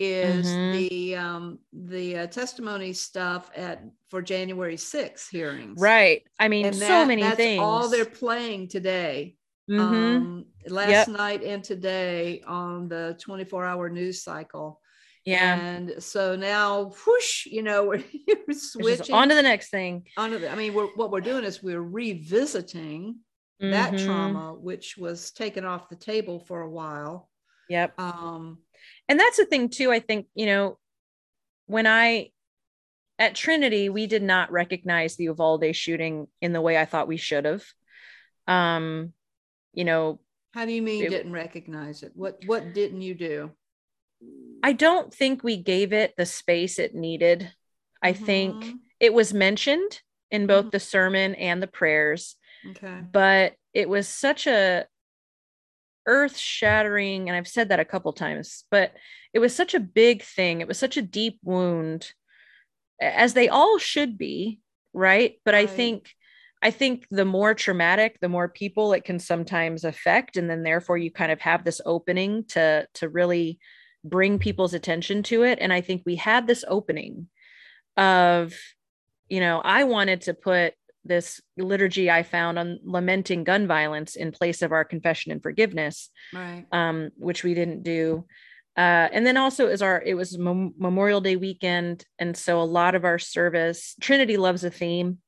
[0.00, 0.72] is mm-hmm.
[0.72, 5.80] the um the uh, testimony stuff at for January 6th hearings.
[5.80, 6.24] Right.
[6.38, 7.60] I mean, and so that, many things.
[7.60, 9.36] All they're playing today
[9.70, 10.16] mm-hmm.
[10.16, 11.08] um, last yep.
[11.08, 14.80] night and today on the 24 hour news cycle.
[15.24, 15.58] Yeah.
[15.60, 18.04] And so now, whoosh, you know, we're,
[18.48, 20.06] we're switching on to the next thing.
[20.16, 23.20] On to the, I mean, we're, what we're doing is we're revisiting
[23.62, 23.70] mm-hmm.
[23.70, 27.28] that trauma, which was taken off the table for a while.
[27.68, 28.00] Yep.
[28.00, 28.58] Um,
[29.08, 29.92] and that's the thing too.
[29.92, 30.78] I think, you know,
[31.66, 32.30] when I,
[33.18, 37.18] at Trinity, we did not recognize the Uvalde shooting in the way I thought we
[37.18, 37.62] should have.
[38.48, 39.12] Um,
[39.72, 40.18] you know
[40.52, 43.50] how do you mean it, didn't recognize it what what didn't you do
[44.62, 47.50] i don't think we gave it the space it needed
[48.02, 48.24] i mm-hmm.
[48.24, 50.00] think it was mentioned
[50.30, 50.70] in both mm-hmm.
[50.70, 52.36] the sermon and the prayers.
[52.70, 53.00] Okay.
[53.10, 54.86] But it was such a
[56.06, 58.92] earth shattering and I've said that a couple times, but
[59.32, 60.60] it was such a big thing.
[60.60, 62.12] It was such a deep wound
[63.00, 64.60] as they all should be,
[64.92, 65.40] right?
[65.44, 65.68] But right.
[65.68, 66.14] I think
[66.62, 70.98] I think the more traumatic, the more people it can sometimes affect and then therefore
[70.98, 73.58] you kind of have this opening to to really
[74.04, 77.28] bring people's attention to it and I think we had this opening
[77.96, 78.54] of
[79.30, 84.32] you know, I wanted to put this liturgy I found on lamenting gun violence in
[84.32, 86.66] place of our confession and forgiveness, right?
[86.72, 88.26] Um, which we didn't do.
[88.76, 92.64] Uh, and then also is our it was Mem- Memorial Day weekend, and so a
[92.64, 95.18] lot of our service Trinity loves a theme,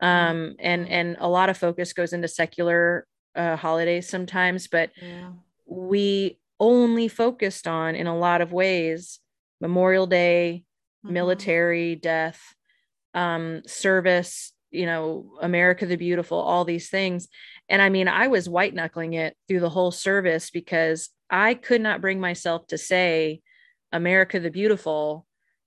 [0.00, 0.52] um, mm-hmm.
[0.58, 5.30] and and a lot of focus goes into secular uh, holidays sometimes, but yeah.
[5.66, 9.20] we only focused on in a lot of ways
[9.60, 10.64] Memorial Day,
[11.04, 11.14] mm-hmm.
[11.14, 12.40] military death,
[13.14, 17.28] um, service, you know, America the Beautiful, all these things.
[17.68, 21.80] And I mean, I was white knuckling it through the whole service because I could
[21.80, 23.40] not bring myself to say
[23.92, 25.26] America the Beautiful,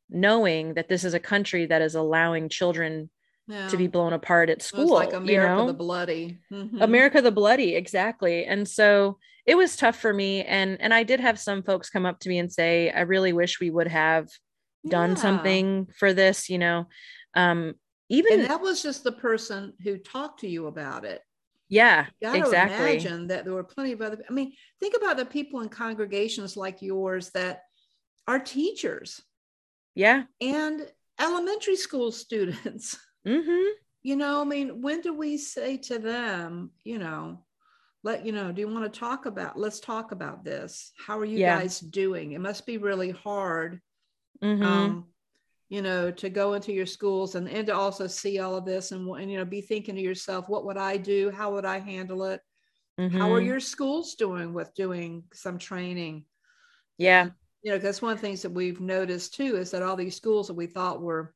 [0.10, 3.10] knowing that this is a country that is allowing children
[3.48, 3.68] yeah.
[3.68, 4.94] to be blown apart at school.
[4.94, 5.68] like America you know?
[5.68, 6.38] the Bloody.
[6.52, 6.82] Mm-hmm.
[6.82, 8.46] America the Bloody, exactly.
[8.46, 10.44] And so it was tough for me.
[10.44, 13.34] And and I did have some folks come up to me and say, I really
[13.34, 14.28] wish we would have
[14.88, 15.16] done yeah.
[15.16, 16.88] something for this, you know.
[17.34, 17.76] Um,
[18.10, 21.22] even and that was just the person who talked to you about it
[21.70, 25.60] yeah exactly imagine that there were plenty of other i mean think about the people
[25.60, 27.64] in congregations like yours that
[28.28, 29.22] are teachers
[29.96, 30.90] yeah and
[31.20, 32.98] elementary school students
[33.28, 33.70] mm-hmm.
[34.04, 37.40] you know i mean when do we say to them you know
[38.04, 41.26] let you know do you want to talk about let's talk about this how are
[41.26, 41.60] you yeah.
[41.60, 43.82] guys doing it must be really hard
[44.42, 44.64] mm-hmm.
[44.64, 45.06] um,
[45.70, 48.92] you know, to go into your schools and, and to also see all of this
[48.92, 51.30] and, and, you know, be thinking to yourself, what would I do?
[51.30, 52.42] How would I handle it?
[53.00, 53.18] Mm-hmm.
[53.18, 53.48] How are mm-hmm.
[53.48, 56.24] your schools doing with doing some training?
[56.98, 57.30] Yeah.
[57.64, 60.16] You know, that's one of the things that we've noticed too is that all these
[60.16, 61.34] schools that we thought were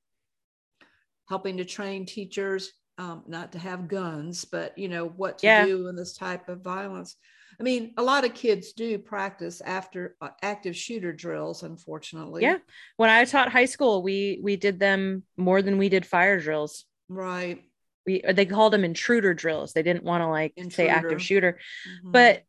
[1.32, 5.66] helping to train teachers um, not to have guns, but you know what to yeah.
[5.66, 7.16] do in this type of violence.
[7.58, 12.42] I mean, a lot of kids do practice after uh, active shooter drills, unfortunately.
[12.42, 12.58] Yeah.
[12.98, 16.84] When I taught high school, we we did them more than we did fire drills.
[17.08, 17.64] Right.
[18.06, 19.72] We they called them intruder drills.
[19.72, 20.76] They didn't want to like intruder.
[20.76, 21.54] say active shooter.
[21.54, 22.12] Mm-hmm.
[22.12, 22.44] But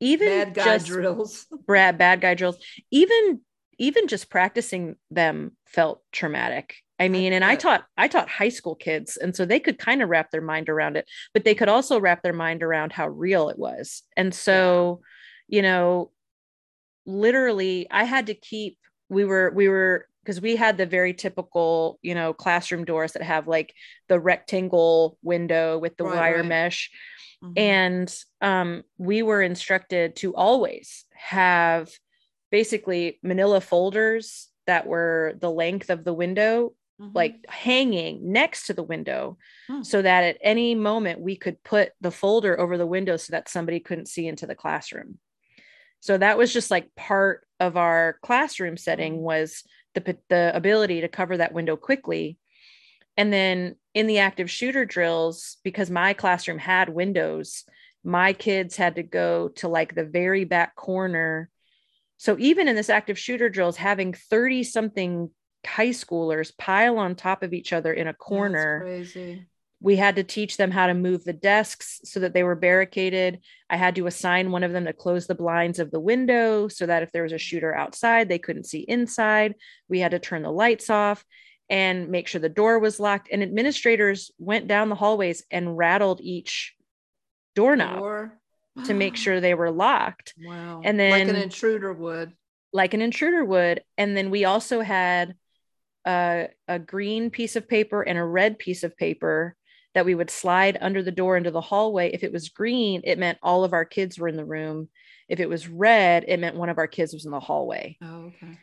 [0.00, 1.46] even bad guy just, drills.
[1.66, 2.58] Brad bad guy drills.
[2.90, 3.40] Even
[3.78, 8.74] even just practicing them felt traumatic I mean, and I taught I taught high school
[8.74, 11.68] kids, and so they could kind of wrap their mind around it, but they could
[11.68, 14.02] also wrap their mind around how real it was.
[14.16, 15.00] And so,
[15.46, 16.10] you know,
[17.06, 18.78] literally, I had to keep.
[19.08, 23.22] We were we were because we had the very typical, you know, classroom doors that
[23.22, 23.72] have like
[24.08, 26.46] the rectangle window with the right, wire right.
[26.46, 26.90] mesh,
[27.42, 27.52] mm-hmm.
[27.56, 31.90] and um, we were instructed to always have
[32.50, 37.10] basically Manila folders that were the length of the window mm-hmm.
[37.14, 39.82] like hanging next to the window hmm.
[39.82, 43.48] so that at any moment we could put the folder over the window so that
[43.48, 45.18] somebody couldn't see into the classroom.
[46.00, 49.22] So that was just like part of our classroom setting mm-hmm.
[49.22, 52.38] was the the ability to cover that window quickly.
[53.16, 57.64] And then in the active shooter drills because my classroom had windows,
[58.04, 61.50] my kids had to go to like the very back corner
[62.18, 65.30] so even in this active shooter drills, having 30 something
[65.68, 69.04] high schoolers pile on top of each other in a corner.
[69.80, 73.40] We had to teach them how to move the desks so that they were barricaded.
[73.70, 76.86] I had to assign one of them to close the blinds of the window so
[76.86, 79.54] that if there was a shooter outside, they couldn't see inside.
[79.88, 81.24] We had to turn the lights off
[81.70, 83.28] and make sure the door was locked.
[83.30, 86.74] And administrators went down the hallways and rattled each
[87.54, 88.40] doorknob Door.
[88.86, 90.34] to make sure they were locked.
[90.44, 90.80] Wow.
[90.82, 92.32] And then, like an intruder would.
[92.72, 93.82] Like an intruder would.
[93.96, 95.34] And then we also had
[96.08, 99.54] a, a green piece of paper and a red piece of paper
[99.94, 102.10] that we would slide under the door into the hallway.
[102.12, 104.88] If it was green, it meant all of our kids were in the room.
[105.28, 107.98] If it was red, it meant one of our kids was in the hallway.
[108.02, 108.58] Oh, okay.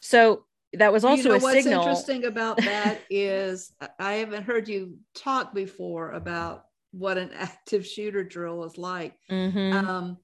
[0.00, 1.84] So that was also you know, a what's signal.
[1.84, 7.86] What's interesting about that is I haven't heard you talk before about what an active
[7.86, 9.12] shooter drill is like.
[9.30, 9.86] Mm-hmm.
[9.86, 10.18] Um,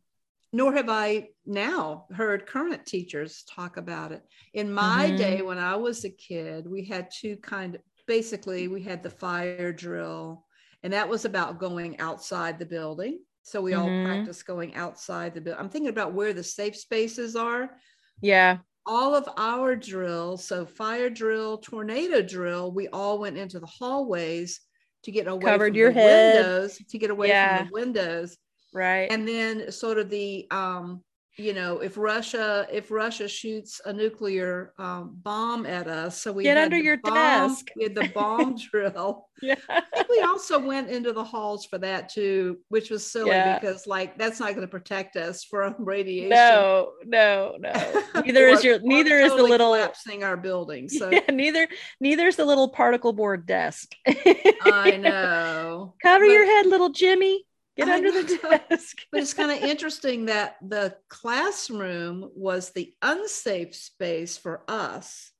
[0.52, 4.22] nor have I now heard current teachers talk about it.
[4.52, 5.16] In my mm-hmm.
[5.16, 9.10] day, when I was a kid, we had two kind of basically we had the
[9.10, 10.44] fire drill,
[10.82, 13.20] and that was about going outside the building.
[13.42, 13.80] So we mm-hmm.
[13.82, 15.60] all practice going outside the building.
[15.60, 17.70] I'm thinking about where the safe spaces are.
[18.20, 18.58] Yeah.
[18.84, 24.60] All of our drills, so fire drill, tornado drill, we all went into the hallways
[25.04, 26.34] to get away Covered from your the head.
[26.34, 27.58] windows, to get away Yeah.
[27.58, 28.36] from the windows.
[28.72, 31.02] Right And then sort of the um,
[31.38, 36.42] you know, if Russia if Russia shoots a nuclear um, bomb at us, so we
[36.42, 37.68] Get under your bomb- desk.
[37.74, 39.28] We had the bomb drill.
[39.40, 43.30] yeah I think we also went into the halls for that too, which was silly
[43.30, 43.58] Yeah.
[43.58, 46.28] because like that's not going to protect us from radiation.
[46.28, 47.72] no no no
[48.26, 50.86] neither is your neither is the little collapsing our building.
[50.98, 51.66] So yeah, neither
[51.98, 55.94] neither is the little particle board desk I know.
[56.02, 57.46] cover But- your head little jimmy
[57.76, 58.22] get I under the
[58.70, 65.30] desk But it's kind of interesting that the classroom was the unsafe space for us,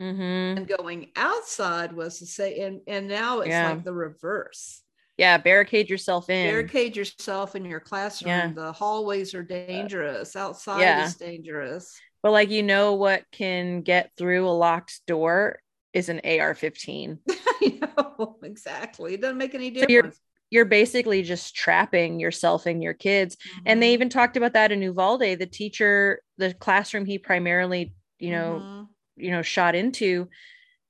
[0.00, 3.70] hmm and going outside was to say, And and now it's Yeah.
[3.70, 4.82] like the reverse.
[5.18, 8.30] yeah barricade yourself in Barricade yourself in your classroom.
[8.30, 8.52] Yeah.
[8.52, 10.34] The hallways are dangerous.
[10.36, 11.04] Outside Yeah.
[11.06, 11.94] is dangerous.
[12.22, 15.58] but like you know what can get through a locked door
[15.92, 19.14] is an ar-15 I know exactly.
[19.14, 20.20] It doesn't make any So you're- difference.
[20.52, 23.94] You're basically just trapping yourself and your kids and they Mhm.
[23.94, 28.88] even talked about that in uvalde the teacher the classroom he primarily you know Mhm.
[29.16, 30.28] you know shot into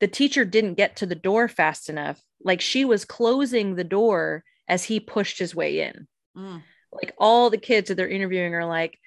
[0.01, 4.43] the teacher didn't get to the door fast enough like she was closing the door
[4.67, 6.63] as he pushed his way in Mm.
[6.93, 8.99] like all the kids that they're interviewing are like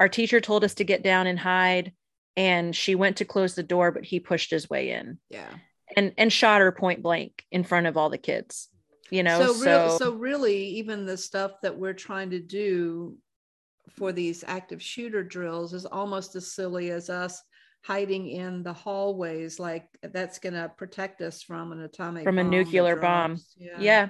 [0.00, 1.92] our teacher told us to get down and hide
[2.36, 5.54] and she went to close the door but he pushed his way in yeah.
[5.96, 8.68] and and shot her point blank in front of all the kids
[9.10, 13.16] you know so, so, real, so really even the stuff that we're trying to do
[13.90, 17.42] for these active shooter drills is almost as silly as us
[17.82, 22.44] hiding in the hallways like that's going to protect us from an atomic From a
[22.44, 23.38] nuclear bomb.
[23.56, 24.08] yeah yeah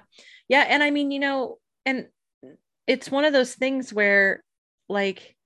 [0.48, 2.08] yeah and i mean you know and
[2.86, 4.42] it's one of those things where
[4.88, 5.36] like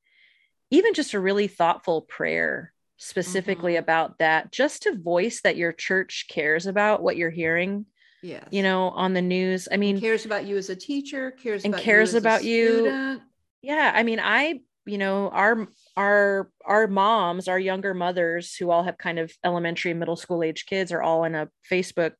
[0.70, 3.80] even just a really thoughtful prayer specifically Mhm.
[3.80, 7.84] about that just to voice that your church cares about what you're hearing
[8.24, 11.64] yes you know on the news i mean cares about you as a teacher cares
[11.64, 12.78] And about cares you as a about you.
[12.78, 13.22] student.
[13.62, 18.82] yeah i mean i you know our our our moms our younger mothers who all
[18.82, 22.12] have kind of elementary and middle school age kids are all in a facebook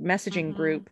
[0.00, 0.56] messaging Mhm.
[0.56, 0.90] group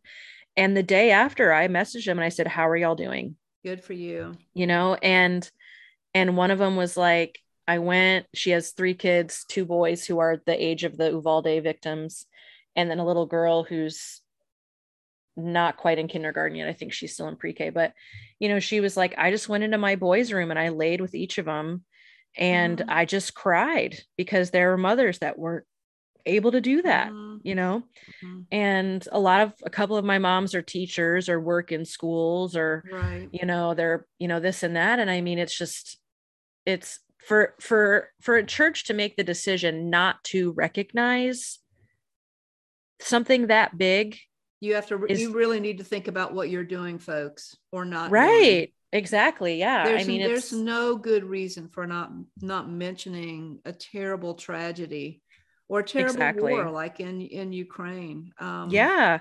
[0.56, 3.82] and the day after i messaged them and i said how are y'all doing good
[3.82, 5.48] for you you know and
[6.14, 10.18] and one of them was like i went she has three kids two boys who
[10.18, 12.26] are the age of the uvalde victims
[12.76, 14.20] and then a little girl who's
[15.38, 16.68] not quite in kindergarten yet.
[16.68, 17.94] I think she's still in pre-k but
[18.40, 21.00] you know she was like i just went into my boys room and i laid
[21.00, 21.84] with each of them
[22.36, 22.88] and Mhm.
[22.88, 25.66] i just cried because there were mothers that weren't
[26.26, 27.84] able to do that Mhm, you know?
[28.22, 28.46] Mhm.
[28.50, 32.56] and a lot of a couple of my moms are teachers or work in schools
[32.56, 33.32] or right.
[33.32, 34.98] you know they're you know this and that.
[35.00, 36.00] And i mean it's just
[36.66, 41.60] it's for for for a church to make the decision not to recognize
[43.00, 44.18] something that big
[44.60, 47.84] you have to is- you really need to think about what you're doing folks or
[47.84, 48.22] not doing.
[48.22, 53.72] right exactly yeah there's, i mean there's no good reason for not not mentioning a
[53.72, 55.20] terrible tragedy
[55.68, 56.52] or terrible Exactly.
[56.54, 58.32] war like in in Ukraine.
[58.40, 59.18] Um, yeah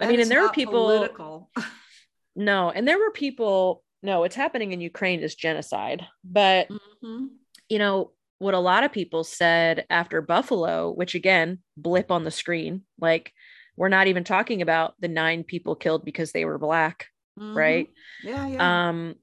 [0.00, 1.50] i mean and there were people political.
[2.36, 6.68] no and there were people no what's happening in ukraine is genocide but
[7.02, 7.28] Mhm.
[7.68, 12.30] you know what a lot of people said after buffalo which again blip on the
[12.32, 13.32] screen like
[13.76, 17.08] we're not even talking about the nine people killed because they were black
[17.38, 17.56] Mhm.
[17.56, 17.88] right
[18.22, 18.88] Yeah, yeah.
[18.88, 19.14] um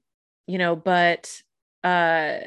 [0.46, 1.40] you know but
[1.84, 2.38] uh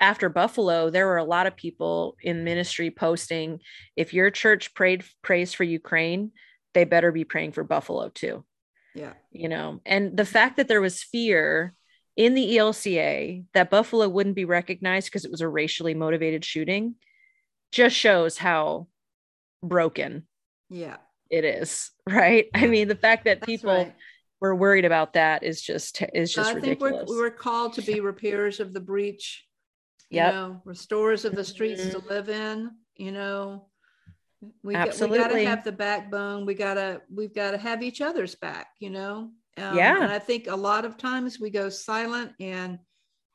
[0.00, 3.60] after buffalo there were a lot of people in ministry posting
[3.96, 6.32] if your church prayed prays for ukraine
[6.74, 8.44] they better be praying for buffalo too
[8.94, 9.12] yeah.
[9.30, 11.74] you know and the fact that there was fear
[12.16, 16.94] in the elca that buffalo wouldn't be recognized because it was a racially motivated shooting
[17.70, 18.88] just shows how
[19.62, 20.26] broken
[20.70, 20.96] Yeah.
[21.30, 23.94] It is right i mean the fact that That's people right.
[24.40, 28.00] were worried about that is just is just I think we're, we're called to be
[28.12, 29.44] repairers of the breach,
[30.10, 32.08] you know, restorers of the streets to Mhm.
[32.08, 33.66] live in, you know.
[34.62, 36.46] We, got, we gotta have the backbone.
[36.46, 39.32] We gotta we've got to have each other's back, you know.
[39.56, 40.00] Um, Yeah.
[40.04, 42.78] And I think a lot of times we go silent and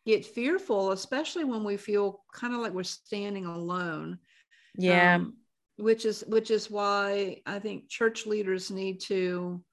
[0.05, 4.19] get fearful, especially when we feel kind of like we're standing alone.
[4.77, 5.35] yeah um,
[5.77, 9.63] which is which is why I think church leaders need to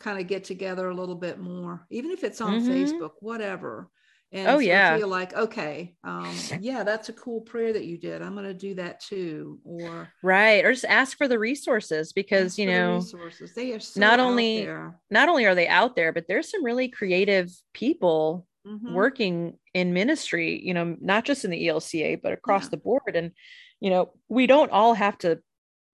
[0.00, 2.86] kind of get together a little bit more, even if it's on Mhm.
[2.88, 3.88] Facebook, whatever.
[4.32, 4.98] And Oh, of yeah.
[4.98, 8.22] feel like okay, um, yeah, that's a cool prayer that you did.
[8.22, 12.58] I'm going to do that too, or right or just ask for the resources because
[12.58, 13.54] you know resources.
[13.54, 15.00] They are so not only there.
[15.10, 18.92] not only are they out there but there's some really creative people Mhm.
[18.92, 22.70] working in ministry you know not just in the elca but across Yeah.
[22.70, 23.32] the board and
[23.80, 25.40] you know we don't all have to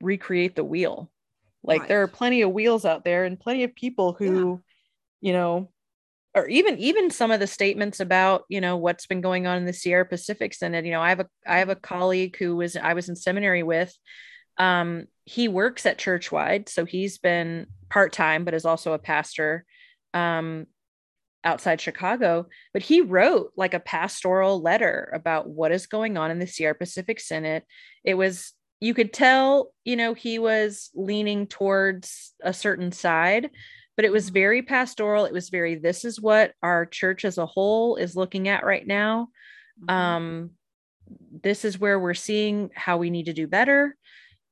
[0.03, 1.11] recreate the wheel
[1.63, 1.89] like right.
[1.89, 4.63] there are plenty of wheels out there and plenty of people who
[5.21, 5.29] yeah.
[5.29, 5.71] you know
[6.35, 9.65] or even even some of the statements about you know what's been going on in
[9.65, 10.85] the Sierra Pacific Synod.
[10.85, 13.63] You know, I have a I have a colleague who was I was in seminary
[13.63, 13.93] with.
[14.59, 19.65] Um, he works at Churchwide, so he's been part time, but is also a pastor
[20.15, 20.67] um,
[21.45, 22.47] outside Chicago.
[22.73, 26.75] But he wrote like a pastoral letter about what is going on in the Sierra
[26.75, 27.63] Pacific Synod.
[28.05, 33.51] It was you could tell, you know, he was leaning towards a certain side
[33.99, 35.25] but it was very pastoral.
[35.25, 38.87] It was very, this is what our church as a whole is looking at right
[38.87, 39.31] now.
[39.83, 39.91] Mm-hmm.
[39.91, 40.51] Um,
[41.43, 43.97] this is where we're seeing how we need to do better.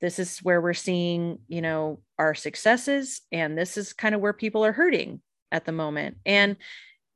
[0.00, 3.20] This is where we're seeing, you know, our successes.
[3.30, 5.22] And this is kind of where people are hurting
[5.56, 6.18] at the moment.
[6.24, 6.56] And,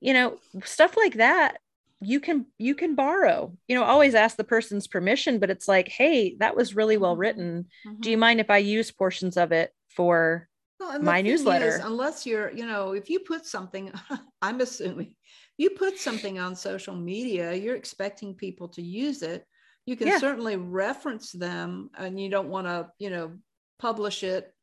[0.01, 1.59] you know, stuff like that
[2.03, 5.87] you can you can borrow you know always ask the person's permission but it's like
[5.87, 7.21] hey that was really well mm-hmm.
[7.21, 8.01] written mm-hmm.
[8.01, 10.49] do you mind if i use portions of it for
[10.81, 11.69] well, my newsletter.
[11.69, 13.93] Is, unless you're, you know, if you put something,
[14.43, 15.15] I'm assuming
[15.59, 19.45] you put something on social media, you're expecting people to use it.
[19.85, 20.19] You can yeah.
[20.19, 23.33] certainly reference them and you don't want to, you know,
[23.79, 24.55] publish it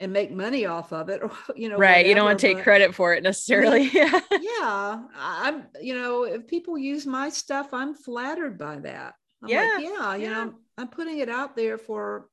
[0.00, 2.46] and make money off of it or you know right whatever, you don't want to
[2.46, 7.72] take credit for it necessarily yeah yeah i'm you know if people use my stuff
[7.72, 10.30] i'm flattered by that I'm yeah like, yeah you yeah.
[10.44, 12.26] know i'm putting it out there for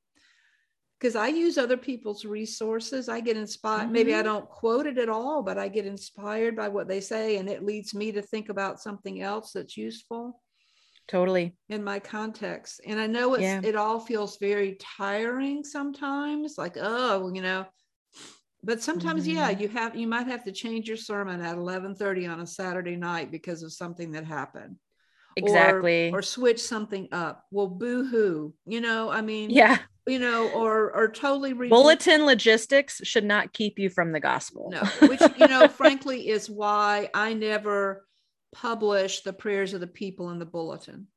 [0.99, 3.07] because I use other people's resources.
[3.07, 3.84] I get inspired.
[3.84, 3.91] Mm-hmm.
[3.91, 4.26] Maybe I mm-hmm.
[4.26, 7.64] don't quote it at all, but I get inspired by what they say, and it
[7.64, 10.41] leads me to think about something else that's useful.
[11.08, 11.56] Totally.
[11.70, 12.82] In my context.
[12.86, 13.62] And I know it's, yeah.
[13.64, 17.66] it all feels very tiring sometimes, like, oh, you know,
[18.64, 19.38] but sometimes, mm-hmm.
[19.38, 22.96] yeah, you have, you might have to change your sermon at 1130 on a Saturday
[22.96, 24.76] night because of something that happened.
[25.38, 26.10] Exactly.
[26.12, 27.46] Or, or switch something up.
[27.52, 29.78] Well, boo hoo, you know, I mean, yeah
[30.08, 34.70] you know, or or totally re- bulletin logistics should not keep you from the gospel.
[34.72, 38.07] No, which you know, frankly, is why I never
[38.52, 41.07] publish the prayers of the people in the bulletin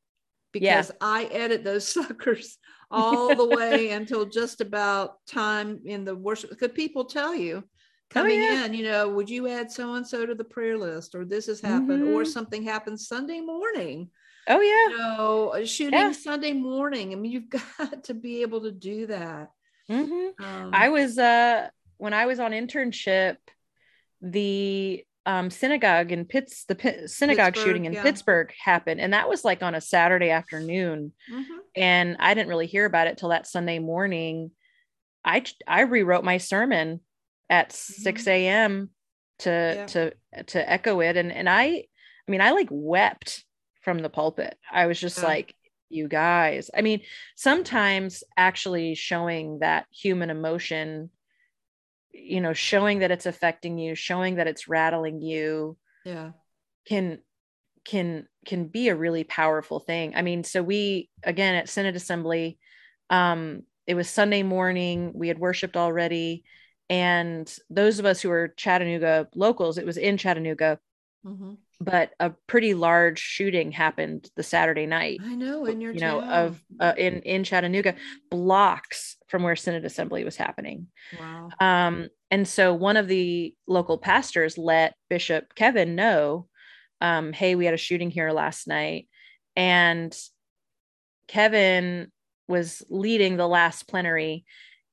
[0.53, 0.97] because yeah.
[1.01, 2.59] I edit those suckers
[2.91, 6.59] all the way until just about time in the worship.
[6.59, 7.65] Could people tell you
[8.11, 8.65] coming oh, yeah.
[8.65, 11.47] in, you know, would you add so and so to the prayer list, or this
[11.47, 12.15] has happened, mm-hmm.
[12.15, 14.11] or something happened Sunday morning?
[14.49, 14.97] Oh yeah.
[14.97, 16.13] You know, shooting yeah.
[16.13, 17.13] Sunday morning.
[17.13, 19.51] I mean, you've got to be able to do that.
[19.91, 20.45] Mm-hmm.
[20.45, 23.37] Um, I was uh when I was on internship,
[24.23, 28.03] the um, synagogue in Pitts, the P- synagogue Pittsburgh, shooting in yeah.
[28.03, 31.59] Pittsburgh happened, and that was like on a Saturday afternoon, mm-hmm.
[31.77, 34.51] and I didn't really hear about it till that Sunday morning.
[35.25, 37.01] I I rewrote my sermon
[37.49, 38.03] at mm-hmm.
[38.03, 38.91] six a.m.
[39.41, 39.87] to yeah.
[39.87, 40.13] to
[40.47, 43.45] to echo it, and and I I mean I like wept
[43.83, 44.57] from the pulpit.
[44.71, 45.25] I was just yeah.
[45.25, 45.55] like,
[45.89, 46.71] you guys.
[46.75, 47.03] I mean,
[47.37, 51.11] sometimes actually showing that human emotion,
[52.13, 56.31] you know, showing that it's affecting you, showing that it's rattling you, yeah,
[56.87, 57.19] can
[57.85, 60.15] can can be a really powerful thing.
[60.15, 62.59] I mean, so we again at Synod Assembly,
[63.09, 66.45] um, it was Sunday morning, we had worshiped already.
[66.89, 70.79] And those of us who are Chattanooga locals, it was in Chattanooga.
[71.25, 75.19] Mm-hmm but a pretty large shooting happened the Saturday night.
[75.25, 76.21] I know in your you town.
[76.21, 77.95] know of uh, in in Chattanooga,
[78.31, 80.89] blocks from where Synod Assembly was happening.
[81.19, 81.49] Wow.
[81.59, 86.49] Um, and so one of the local pastors let Bishop Kevin know,
[87.01, 89.09] um, "Hey, we had a shooting here last night,"
[89.57, 90.15] and
[91.29, 92.13] Kevin
[92.47, 94.45] was leading the last plenary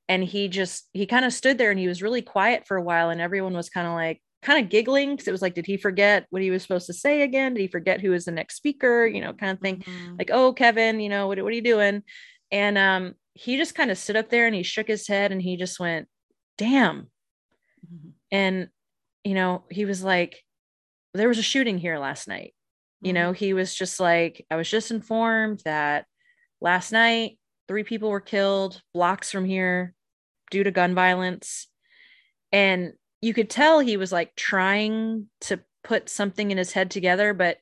[0.08, 2.84] and he just he kind of stood there and he was really quiet for a
[2.84, 5.66] while and everyone was kind of like kind of giggling because it was like, did
[5.66, 7.54] he forget what he was supposed to say again?
[7.54, 9.06] Did he forget who was the next speaker?
[9.06, 9.80] You know, kind of thing.
[9.80, 10.16] Mm-hmm.
[10.18, 12.02] Like, oh, Kevin, you know, what, what are you doing?
[12.50, 15.42] And um, he just kind of stood up there and he shook his head and
[15.42, 16.08] he just went,
[16.58, 17.10] damn.
[17.86, 18.10] Mm-hmm.
[18.32, 18.70] And,
[19.26, 20.42] you know, he was like,
[21.14, 22.54] there was a shooting here last night.
[22.56, 23.08] Mm-hmm.
[23.08, 26.06] You know, he was just like, I was just informed that
[26.62, 27.38] last night
[27.68, 29.94] three people were killed blocks from here
[30.52, 31.68] due to gun violence.
[32.54, 32.94] And
[33.28, 37.58] you could tell he was like trying to put something in his head together, but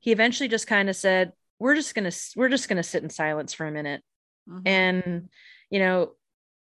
[0.00, 3.52] he eventually just kind of said, "We're just gonna we're just gonna sit in silence
[3.52, 4.02] for a minute,"
[4.48, 4.66] mm-hmm.
[4.66, 5.28] and
[5.68, 6.12] you know,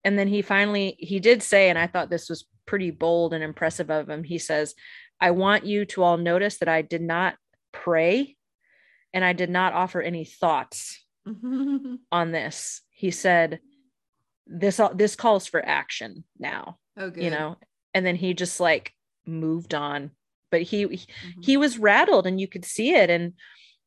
[0.04, 3.44] and then he finally he did say, and I thought this was pretty bold and
[3.44, 4.24] impressive of him.
[4.24, 4.76] He says,
[5.20, 7.36] "I want you to all notice that I did not
[7.72, 8.38] pray,
[9.12, 11.04] and I did not offer any thoughts
[12.12, 13.60] on this." He said,
[14.46, 17.24] "This this calls for action now." Okay.
[17.24, 17.58] You know,
[17.94, 18.94] and then he just like
[19.26, 20.12] moved on
[20.52, 21.42] but he mm-hmm.
[21.42, 23.34] he was rattled and you could see it and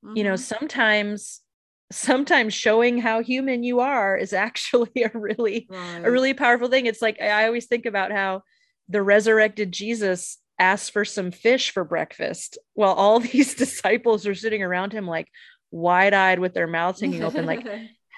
[0.05, 0.17] mm-hmm.
[0.17, 0.57] you know mm-hmm.
[0.59, 1.41] sometimes
[1.93, 6.03] sometimes showing how human you are is actually a really right.
[6.05, 8.43] a really powerful thing it's like i always think about how
[8.89, 14.63] the resurrected jesus asked for some fish for breakfast while all these disciples are sitting
[14.63, 15.29] around him like
[15.71, 17.67] wide-eyed with their mouths hanging open like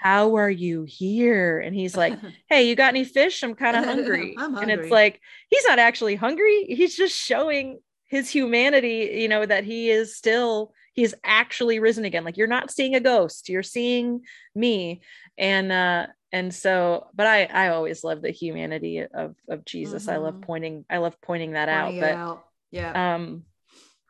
[0.05, 2.17] how are you here and he's like
[2.49, 4.35] hey you got any fish i'm kind of hungry.
[4.39, 9.45] hungry and it's like he's not actually hungry he's just showing his humanity you know
[9.45, 13.63] that he is still he's actually risen again like you're not seeing a ghost you're
[13.63, 14.21] seeing
[14.55, 15.01] me
[15.39, 20.13] and uh and so but i i always love the humanity of of jesus mm-hmm.
[20.13, 20.45] i love mm-hmm.
[20.45, 22.45] pointing i love pointing that pointing out but out.
[22.71, 23.43] yeah um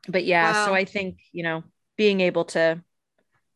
[0.08, 0.66] but yeah wow.
[0.66, 1.62] so i think you know
[1.96, 2.82] being able to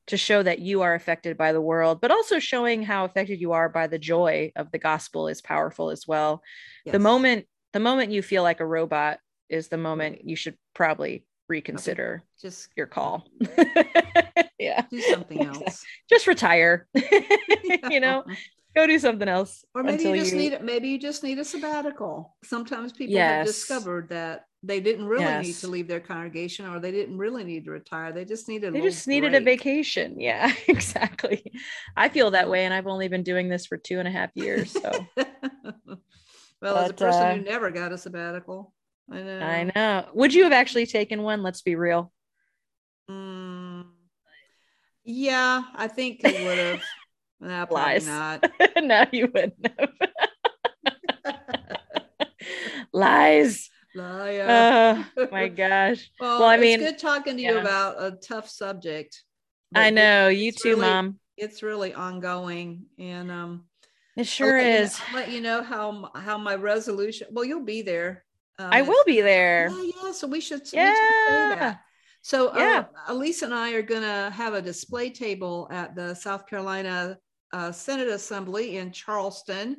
[0.09, 3.53] to show that you are affected by the world but also showing how affected you
[3.53, 6.43] are by the joy of the gospel is powerful as well.
[6.85, 6.93] Yes.
[6.93, 9.19] the moment the moment you feel like a robot
[9.49, 12.49] is the moment you should probably reconsider okay.
[12.49, 13.29] just your call.
[14.59, 14.85] Yeah.
[14.91, 15.85] Do something else.
[16.09, 16.89] Just retire
[17.91, 18.25] you know?
[18.75, 20.39] Go do something else or maybe you just you...
[20.39, 22.37] need maybe you just need a sabbatical.
[22.45, 23.39] Sometimes people yes.
[23.39, 25.47] have discovered that they didn't really yes.
[25.47, 28.13] need to leave their congregation or they didn't really need to retire.
[28.13, 29.43] They just needed they just needed break.
[29.43, 30.17] a vacation.
[30.29, 31.53] Yeah exactly.
[31.97, 34.31] I feel that way and i've only been doing this for two and a half
[34.35, 34.91] years so.
[36.61, 38.75] Well but, as a person uh, who never got a sabbatical
[39.11, 39.39] i know.
[39.39, 40.09] I know.
[40.13, 41.45] Would you have actually taken one?
[41.45, 42.13] Let's be real.
[43.09, 43.85] Mm,
[45.05, 46.83] yeah i think i would have.
[47.41, 48.07] Nah, Lies.
[48.07, 48.45] not.
[48.83, 49.91] No you wouldn't have.
[52.93, 55.05] Lies Liar.
[55.17, 56.11] Oh my gosh.
[56.21, 57.53] well, well, I mean, it's good talking to yeah.
[57.53, 59.23] you about a tough subject.
[59.75, 60.29] I know.
[60.29, 61.19] You too, really, mom.
[61.37, 62.87] It's really ongoing.
[62.99, 63.65] And um
[64.17, 64.99] it sure I'll is.
[64.99, 67.29] You know, let you know how how my resolution.
[67.31, 68.25] Well, you'll be there.
[68.59, 69.71] Um, I will be there.
[69.71, 70.13] Yeah, yeah.
[70.13, 70.91] So we should, yeah.
[70.91, 71.79] We should.
[72.23, 72.85] So yeah.
[73.07, 77.19] uh, Elise and I are gonna have a display table at the South Carolina
[77.53, 79.75] uh, Synod Assembly in Charleston uh,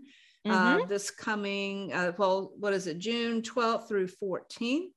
[0.47, 0.81] mm-hmm.
[0.81, 4.91] uh, this coming, uh, well, what is it, June 12th through 14th?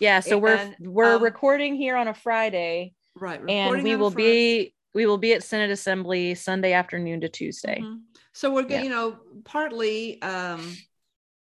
[0.00, 3.40] Yeah, so and, we're we're um, recording here on a Friday, right?
[3.48, 7.80] And we will be we will be at Synod Assembly Sunday afternoon to Tuesday.
[7.82, 7.96] Mm-hmm.
[8.32, 8.82] So we're yeah.
[8.82, 10.76] you know partly um,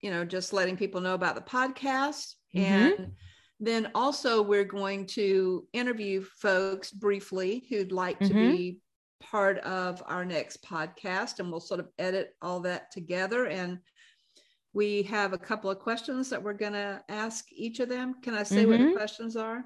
[0.01, 2.61] you know just letting people know about the podcast mm-hmm.
[2.61, 3.13] and
[3.61, 8.51] then also we're going to interview folks briefly who'd like to mm-hmm.
[8.51, 8.79] be
[9.21, 13.47] part of our next podcast and we'll sort of edit all that together.
[13.47, 13.79] And
[14.73, 18.15] we have a couple of questions that we're going to ask each of them.
[18.23, 18.71] Can i say mm-hmm.
[18.71, 18.97] what the mm-hmm.
[18.97, 19.65] questions are?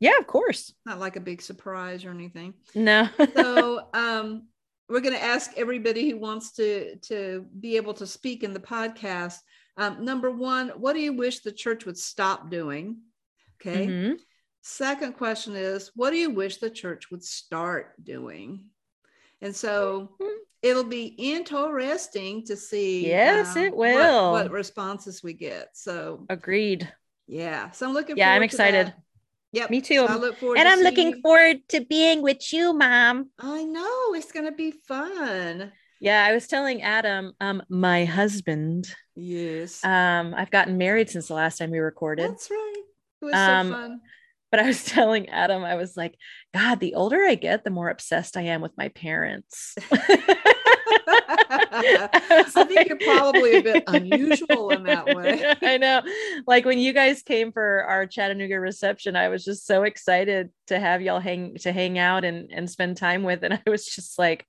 [0.00, 0.72] Yeah of course.
[0.86, 2.54] Not like a big surprise or anything.
[2.74, 3.08] No.
[3.34, 4.48] So um,
[4.88, 8.60] we're going to ask everybody who wants to to be able to speak in the
[8.60, 9.36] podcast
[9.76, 12.98] um, number one what do you wish the church would stop doing?
[13.60, 13.86] Okay.
[13.86, 14.14] Mm-hmm.
[14.62, 18.66] second question is what do you wish the church would start doing
[19.40, 20.36] and so mm-hmm.
[20.62, 23.06] it'll be interesting to see.
[23.06, 24.32] Yes, um, it will.
[24.32, 25.68] What, what, responses we get.
[25.74, 26.90] So agreed.
[27.26, 27.70] Yeah.
[27.70, 28.16] So I'm looking.
[28.16, 28.92] Yeah, I'm excited.
[29.52, 29.70] Yep.
[29.70, 30.06] Me too.
[30.06, 30.58] So I look forward.
[30.58, 31.20] And I'm looking you.
[31.22, 33.30] forward to being with you, Mom.
[33.38, 35.72] I know it's gonna be fun.
[36.00, 38.94] Yeah, I was telling Adam, um, my husband.
[39.16, 39.84] Yes.
[39.84, 42.30] Um, I've gotten married since the last time we recorded.
[42.30, 42.82] That's right.
[43.20, 44.00] It was um, so fun
[44.50, 46.16] but I was telling Adam, I was like,
[46.54, 49.74] God, the older I get, the more obsessed I am with my parents.
[51.50, 55.54] I, think like, you're probably a bit unusual in that way.
[55.62, 56.02] I know.
[56.46, 60.78] Like when you guys came for our Chattanooga reception, I was just so excited to
[60.78, 63.42] have y'all hang to hang out and, and spend time with.
[63.42, 64.46] And I was just like,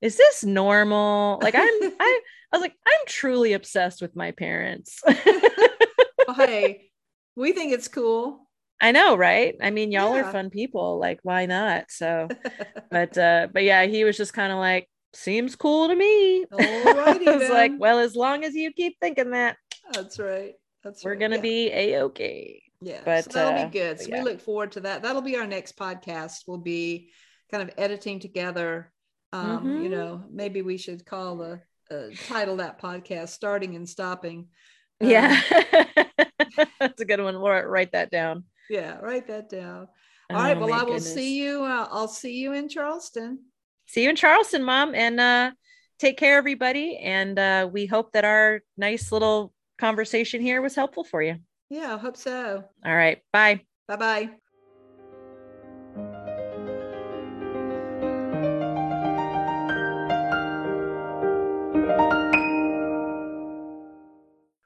[0.00, 1.38] is this normal?
[1.42, 2.20] Like I'm I
[2.52, 5.00] I was like, I'm truly obsessed with my parents.
[5.06, 6.90] well, hey,
[7.36, 8.48] we think it's cool
[8.82, 9.54] I know, right?
[9.62, 10.22] I mean, y'all yeah.
[10.22, 10.98] are fun people.
[10.98, 11.84] Like, why not?
[11.88, 12.26] So,
[12.90, 16.44] but uh, but yeah, he was just kind of like, seems cool to me.
[16.52, 17.50] I was then.
[17.52, 19.56] like, well, as long as you keep thinking that.
[19.92, 20.54] That's right.
[20.82, 21.20] That's we're right.
[21.20, 21.42] gonna yeah.
[21.42, 22.60] be a okay.
[22.80, 24.00] Yeah, but so that'll uh, be good.
[24.00, 24.18] So yeah.
[24.18, 25.02] we look forward to that.
[25.02, 26.40] That'll be our next podcast.
[26.48, 27.10] We'll be
[27.52, 28.92] kind of editing together.
[29.32, 29.82] Um, mm-hmm.
[29.84, 34.48] You know, maybe we should call the uh, title that podcast "Starting and Stopping."
[35.00, 35.40] Um, yeah,
[36.80, 37.40] that's a good one.
[37.40, 39.88] We'll write that down yeah, write that down.
[40.30, 40.58] All oh, right.
[40.58, 41.12] Well, I will goodness.
[41.12, 41.64] see you.
[41.64, 43.40] Uh, I'll see you in Charleston.
[43.86, 45.50] See you in Charleston, Mom, and uh,
[45.98, 46.96] take care, everybody.
[46.96, 51.36] And uh, we hope that our nice little conversation here was helpful for you.
[51.68, 52.64] Yeah, I hope so.
[52.84, 53.20] All right.
[53.32, 53.62] Bye.
[53.88, 54.30] Bye bye.